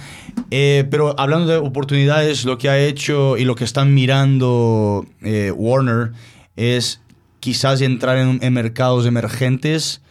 [0.52, 5.52] Eh, pero hablando de oportunidades, lo que ha hecho y lo que están mirando eh,
[5.56, 6.12] Warner
[6.56, 7.02] es
[7.40, 10.02] quizás entrar en, en, mercados emergentes,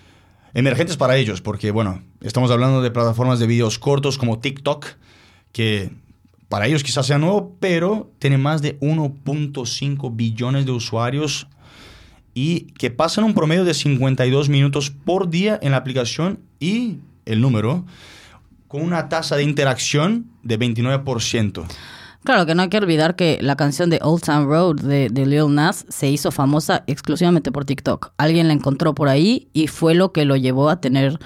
[0.55, 4.87] emergentes para ellos, porque bueno, estamos hablando de plataformas de videos cortos como TikTok,
[5.53, 5.91] que
[6.51, 11.47] para ellos quizás sea nuevo, pero tiene más de 1.5 billones de usuarios
[12.35, 17.41] y que pasan un promedio de 52 minutos por día en la aplicación y el
[17.41, 17.87] número
[18.67, 21.67] con una tasa de interacción de 29%.
[22.25, 25.27] Claro que no hay que olvidar que la canción de Old Town Road de, de
[25.27, 28.13] Lil Nas se hizo famosa exclusivamente por TikTok.
[28.19, 31.21] Alguien la encontró por ahí y fue lo que lo llevó a tener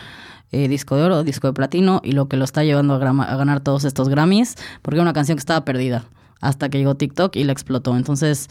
[0.54, 3.60] eh, disco de oro, disco de platino y lo que lo está llevando a, ganar
[3.60, 6.04] todos estos Grammys, porque era una canción que estaba perdida
[6.40, 7.96] hasta que llegó TikTok y la explotó.
[7.96, 8.48] Entonces,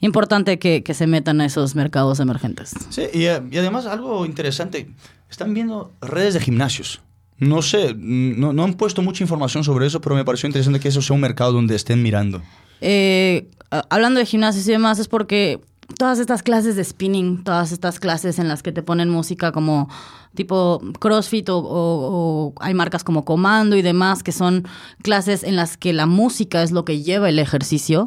[0.00, 2.74] importante que, que se metan a esos mercados emergentes.
[2.90, 4.90] Sí, y, eh, y además algo interesante,
[5.30, 7.00] están viendo redes de gimnasios.
[7.38, 10.88] No sé, no, no han puesto mucha información sobre eso, pero me pareció interesante que
[10.88, 12.42] eso sea un mercado donde estén mirando.
[12.80, 13.48] Eh,
[13.88, 15.60] hablando de gimnasios y demás, es porque
[15.98, 19.88] todas estas clases de spinning, todas estas clases en las que te ponen música como
[20.34, 24.64] tipo CrossFit o, o- o hay marcas como Comando y demás, que son
[25.02, 28.06] clases en las que la música es lo que lleva el ejercicio,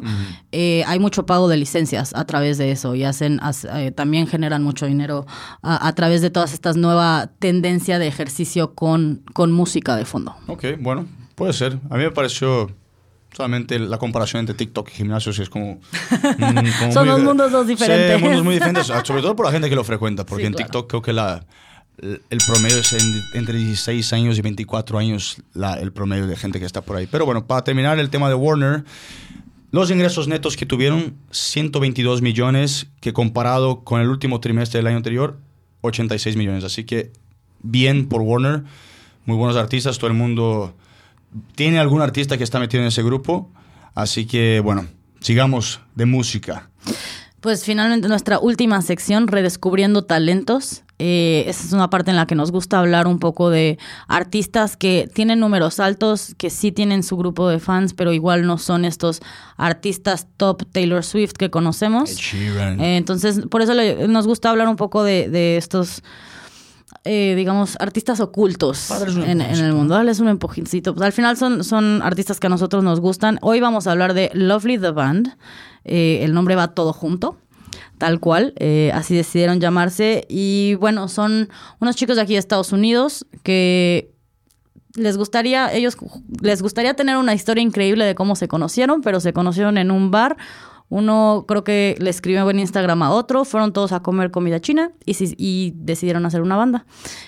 [0.52, 4.28] eh, hay mucho pago de licencias a través de eso y hacen, hace- eh, también
[4.28, 5.26] generan mucho dinero
[5.62, 10.36] a, a través de todas estas nueva tendencia de ejercicio con, con música de fondo.
[10.46, 11.80] Ok, bueno, puede ser.
[11.90, 12.70] A mí me pareció
[13.34, 15.74] solamente la comparación entre TikTok y gimnasios es como...
[16.38, 18.16] mm, como Son muy- dos mundos dos diferentes.
[18.18, 20.46] Sí, mundos muy diferentes, ah, sobre todo por la gente que lo frecuenta, porque Sí,
[20.48, 20.66] en claro.
[20.66, 21.44] TikTok creo que la,
[21.98, 26.58] el promedio es en- entre 16 años y 24 años la- el promedio de gente
[26.58, 27.06] que está por ahí.
[27.10, 28.84] Pero bueno, para terminar el tema de Warner,
[29.72, 34.96] los ingresos netos que tuvieron, 122 millones, que comparado con el último trimestre del año
[34.96, 35.38] anterior,
[35.82, 36.64] 86 millones.
[36.64, 37.12] Así que
[37.62, 38.64] bien por Warner,
[39.26, 40.74] muy buenos artistas, todo el mundo
[41.54, 43.50] tiene algún artista que está metido en ese grupo.
[43.94, 44.86] Así que bueno,
[45.20, 46.70] sigamos de música.
[47.40, 50.82] Pues finalmente nuestra última sección, Redescubriendo Talentos.
[51.02, 54.76] Eh, esa es una parte en la que nos gusta hablar un poco de artistas
[54.76, 58.84] que tienen números altos, que sí tienen su grupo de fans, pero igual no son
[58.84, 59.22] estos
[59.56, 62.10] artistas top Taylor Swift que conocemos.
[62.78, 66.02] Eh, entonces, por eso le- nos gusta hablar un poco de, de estos,
[67.04, 68.90] eh, digamos, artistas ocultos
[69.26, 69.94] en, en el mundo.
[69.94, 70.94] Darles un empujoncito.
[70.94, 73.38] Pues al final son, son artistas que a nosotros nos gustan.
[73.42, 75.36] Hoy vamos a hablar de Lovely the Band.
[75.84, 77.38] Eh, el nombre va todo junto.
[77.98, 80.24] Tal cual, eh, así decidieron llamarse.
[80.28, 84.10] Y bueno, son unos chicos de aquí de Estados Unidos que
[84.94, 85.96] les gustaría, ellos
[86.40, 90.10] les gustaría tener una historia increíble de cómo se conocieron, pero se conocieron en un
[90.10, 90.36] bar.
[90.90, 94.92] Uno creo que le escribió en Instagram a otro, fueron todos a comer comida china
[95.06, 96.84] y, y decidieron hacer una banda.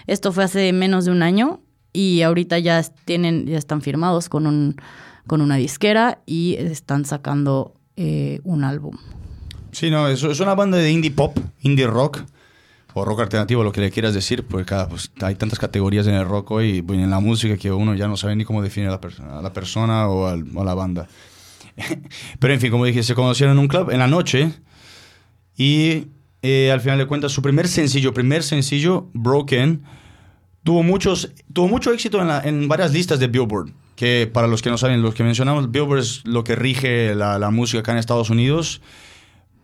[0.06, 1.60] Esto fue hace menos de un año
[1.94, 4.76] y ahorita ya tienen, ya están firmados con un
[5.24, 8.96] con una disquera y están sacando eh, un álbum.
[9.70, 12.18] Sí, no, es, una banda de indie pop, indie rock,
[12.94, 16.26] o rock alternativo, lo que le quieras decir, porque pues, hay tantas categorías en el
[16.26, 18.92] rock hoy, bueno, en la música, que uno ya no sabe ni cómo definir a
[18.92, 21.06] la, pers- a la persona o, o a la banda.
[22.39, 24.53] Pero en fin, como dije, se conocieron en un club en la noche
[25.57, 26.07] y
[26.43, 29.83] eh, al final de cuentas su primer sencillo, primer sencillo, Broken,
[30.64, 33.70] tuvo, muchos, tuvo mucho éxito en, la- en varias listas de Billboard.
[33.97, 37.39] Que para los que no saben, los que mencionamos, Billboard es lo que rige la,
[37.39, 38.81] la música acá en Estados Unidos.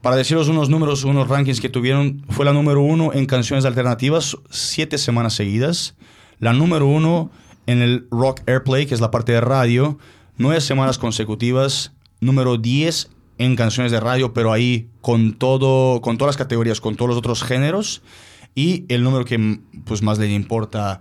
[0.03, 4.37] Para deciros unos números, unos rankings que tuvieron, fue la número uno en canciones alternativas
[4.51, 5.97] siete semanas seguidas.
[6.39, 7.33] La número uno
[7.67, 9.99] en el Rock Airplay, que es la parte de radio,
[10.37, 11.93] nueve semanas consecutivas.
[12.21, 16.97] Número 10 en canciones de radio, pero ahí con todo, con todas las categorías, con
[16.97, 18.03] todos los otros géneros.
[18.55, 21.01] Y el número que pues, más le importa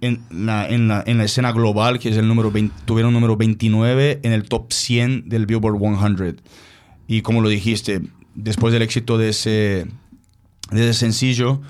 [0.00, 3.36] en la, en, la, en la escena global, que es el número 20, tuvieron número
[3.36, 6.42] 29 en el top 100 del Billboard 100.
[7.06, 8.02] Y como lo dijiste,
[8.34, 9.86] después del éxito de ese,
[10.72, 11.60] de ese sencillo,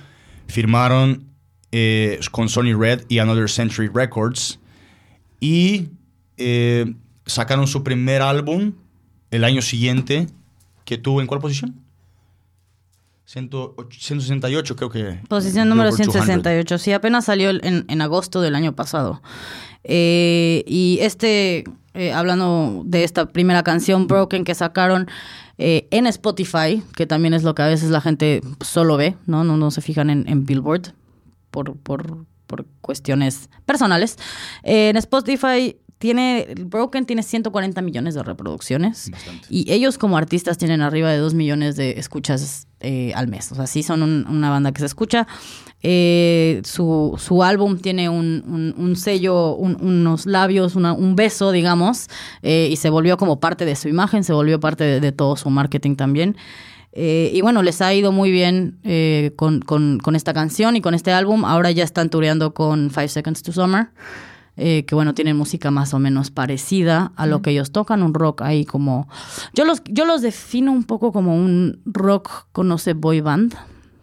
[0.47, 1.27] firmaron
[1.73, 4.59] eh, con Sony Red y Another Century Records
[5.41, 5.89] y
[6.37, 6.95] eh,
[7.27, 8.73] sacaron su primer álbum
[9.31, 10.27] el año siguiente,
[10.85, 11.75] que tuvo en cuál posición?
[13.25, 15.21] 108 168 creo que.
[15.29, 16.13] Posición número Billboard 200.
[16.13, 16.79] 168.
[16.79, 19.23] Sí, apenas salió en, en agosto del año pasado.
[19.85, 21.65] Eh, y este,
[21.95, 25.09] eh, hablando de esta primera canción, Broken, que sacaron
[25.59, 29.45] eh, en Spotify, que también es lo que a veces la gente solo ve, ¿no?
[29.45, 30.95] No, no se fijan en, en Billboard
[31.51, 34.17] por, por, por cuestiones personales.
[34.63, 39.09] En Spotify tiene, Broken tiene 140 millones de reproducciones.
[39.13, 39.47] Bastante.
[39.49, 43.53] Y ellos como artistas tienen arriba de 2 millones de escuchas eh, al mes.
[43.53, 45.29] O sea, sí son un- una banda que se escucha.
[45.85, 51.53] Eh, su, su álbum tiene un, un- un sello, un- unos labios, una- un beso,
[51.53, 52.09] digamos,
[52.43, 55.37] eh, y se volvió como parte de su imagen, se volvió parte de, de todo
[55.37, 56.37] su marketing también.
[56.95, 60.81] Eh, y bueno, les ha ido muy bien eh, con, con- con esta canción y
[60.81, 61.45] con este álbum.
[61.45, 63.87] Ahora ya están tureando con Five Seconds to Summer.
[64.57, 68.15] Eh, que bueno, tienen música más o menos parecida a lo que ellos tocan, un
[68.15, 69.09] rock ahí como...
[69.55, 73.55] Yo los, yo los defino un poco como un rock, conoce boy band,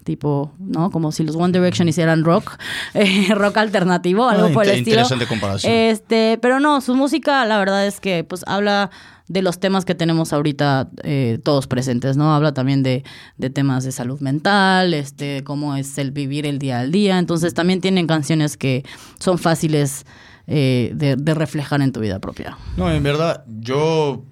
[0.03, 0.89] tipo, ¿no?
[0.89, 2.57] Como si los One Direction hicieran rock,
[2.95, 5.01] eh, rock alternativo, algo Ah, por el estilo.
[5.01, 5.71] interesante comparación.
[5.71, 8.89] Este, pero no, su música, la verdad es que, pues, habla
[9.27, 12.33] de los temas que tenemos ahorita eh, todos presentes, ¿no?
[12.33, 13.03] Habla también de,
[13.37, 17.19] de temas de salud mental, este, cómo es el vivir el día al día.
[17.19, 18.83] Entonces, también tienen canciones que
[19.19, 20.07] son fáciles
[20.51, 22.57] eh, de, reflejar en tu vida propia.
[22.75, 24.23] No, en verdad, yo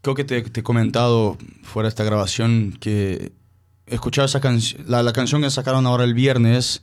[0.00, 3.32] creo que te, he comentado fuera de esta grabación que
[3.86, 4.40] he escuchado esa
[4.86, 6.82] la, la canción que sacaron ahora el viernes,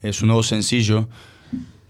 [0.00, 1.10] es un nuevo sencillo.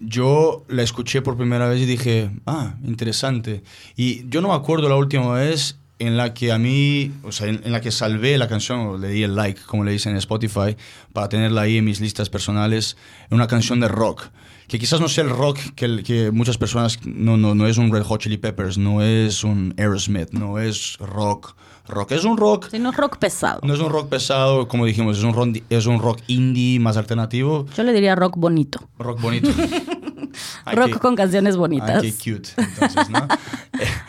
[0.01, 3.63] Yo la escuché por primera vez y dije, ah, interesante.
[3.95, 7.49] Y yo no me acuerdo la última vez en la que a mí, o sea,
[7.49, 10.13] en, en la que salvé la canción, o le di el like, como le dicen
[10.13, 10.77] en Spotify,
[11.13, 12.97] para tenerla ahí en mis listas personales,
[13.31, 14.25] una canción de rock.
[14.69, 17.93] Que quizás no sea el rock que, que muchas personas, no, no, no es un
[17.93, 21.55] Red Hot Chili Peppers, no es un Aerosmith, no es rock,
[21.87, 23.61] rock, es un rock Sino rock pesado.
[23.63, 26.97] no es un rock pesado, como dijimos, es un rock, es un rock indie más
[26.97, 28.81] alternativo, Yo le diría rock bonito.
[28.99, 29.49] rock bonito.
[30.67, 32.03] Ay, rock qué- con canciones ay, bonitas.
[32.03, 33.27] qué cute, entonces, ¿no?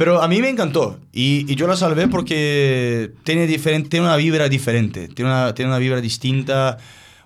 [0.00, 4.16] Pero a mí me encantó y, y yo la salvé porque tiene, diferente, tiene una
[4.16, 6.78] vibra diferente, tiene una, tiene una vibra distinta.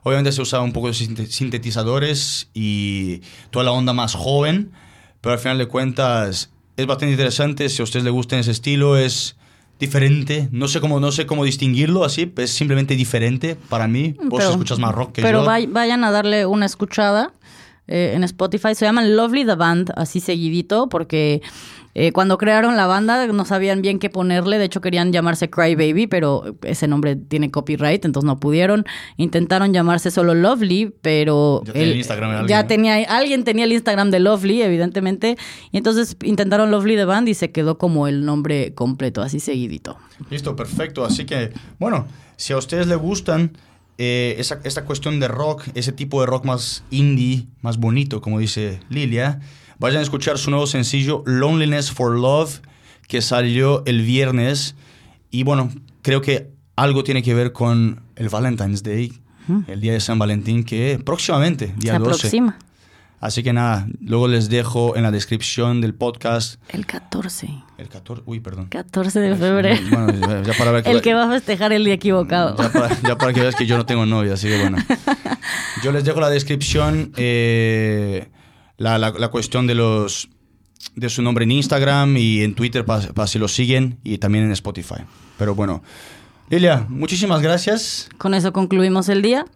[0.03, 3.21] Obviamente se usaba un poco de sinte- sintetizadores y
[3.51, 4.73] toda la onda más joven,
[5.21, 7.69] pero al final de cuentas es bastante interesante.
[7.69, 9.37] Si a ustedes les gusta ese estilo, es
[9.79, 10.49] diferente.
[10.51, 14.17] No sé cómo, no sé cómo distinguirlo así, es simplemente diferente para mí.
[14.25, 15.47] Vos Pero- escuchas más rock que Pero yo.
[15.47, 17.33] vay- vayan a darle una escuchada
[17.87, 18.75] eh, en Spotify.
[18.75, 21.41] Se llaman Lovely the Band, así seguidito, porque
[21.95, 24.59] eh, cuando crearon la banda no sabían bien qué ponerle.
[24.59, 28.85] De hecho, querían llamarse Cry Baby, pero ese nombre tiene copyright, entonces no pudieron.
[29.17, 31.63] Intentaron llamarse solo Lovely, pero.
[31.65, 35.37] Ya tenía el alguien, ya tenía, alguien tenía el Instagram de Lovely, evidentemente.
[35.71, 39.97] Y entonces intentaron Lovely the Band y se quedó como el nombre completo, así seguidito.
[40.31, 41.05] Listo, perfecto.
[41.05, 43.57] Así que, bueno, si a ustedes les gustan
[43.99, 48.41] eh, esa, esta cuestión de rock, ese tipo de rock más indie, más bonito, como
[48.41, 49.41] dice Lilia,
[49.79, 52.61] vayan a escuchar su nuevo sencillo Loneliness for Love,
[53.09, 54.75] que salió el viernes.
[55.31, 55.71] Y bueno,
[56.03, 59.13] creo que algo tiene que ver con el Valentine's Day,
[59.67, 62.11] el día de San Valentín, que próximamente, día se 12.
[62.17, 62.59] aproxima.
[63.21, 67.49] Así que nada, luego les dejo en la descripción del podcast El 14.
[67.79, 68.67] el 14, uy, perdón.
[68.67, 69.81] 14 de febrero.
[69.91, 72.55] Bueno, ya- para ver que- El que va a festejar el día equivocado.
[72.59, 74.77] Ya para, ya para que veas que yo no tengo novia, así que bueno.
[75.83, 78.29] Yo les dejo la descripción, eh,
[78.77, 80.29] la, la- la cuestión de los
[80.97, 84.53] de su nombre en Instagram y en Twitter para si lo siguen y también en
[84.53, 84.97] Spotify.
[85.39, 85.83] Pero bueno,
[86.51, 88.09] Lilia, muchísimas gracias.
[88.19, 89.47] Con eso concluimos el día.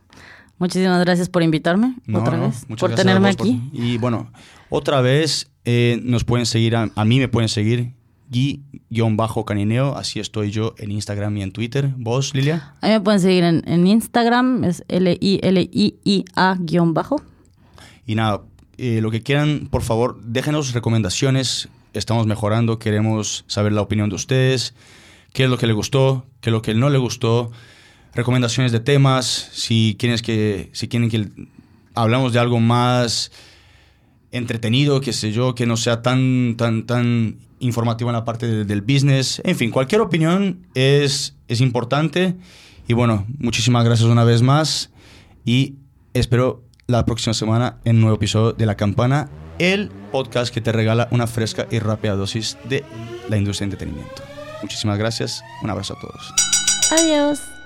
[0.59, 3.61] Muchísimas gracias por invitarme No, otra no, vez, por gracias tenerme por- aquí.
[3.73, 4.33] y bueno,
[4.71, 7.93] otra vez eh, nos pueden seguir, a, a mí me pueden seguir,
[8.31, 11.93] Gui-Canineo, así estoy yo en Instagram y en Twitter.
[11.97, 12.75] ¿Vos, Lilia?
[12.81, 14.83] A mí me pueden seguir en, en Instagram, es
[16.19, 17.23] L-I-L-I-I-A-bajo.
[18.07, 18.43] Y nada,
[18.79, 21.68] eh, lo que quieran, por favor, déjenos recomendaciones.
[21.95, 24.74] Estamos mejorando, queremos saber la opinión de ustedes,
[25.33, 27.51] qué es lo que le gustó, qué es lo que no le gustó,
[28.14, 31.29] recomendaciones de temas, si quieren que, si quieren que
[31.95, 33.31] hablamos de algo más
[34.33, 38.64] entretenido, qué sé yo, que no sea tan, tan, tan informativo en la parte de-
[38.64, 39.41] del business.
[39.45, 42.37] En fin, cualquier opinión es, es importante.
[42.87, 44.91] Y bueno, muchísimas gracias una vez más.
[45.45, 45.74] Y
[46.14, 49.28] espero la próxima semana en un nuevo episodio de La Campana,
[49.59, 52.82] el podcast que te regala una fresca y rápida dosis de
[53.28, 54.22] la industria de entretenimiento.
[54.62, 55.43] Muchísimas gracias.
[55.62, 56.32] Un abrazo a todos.
[56.91, 57.58] Adiós.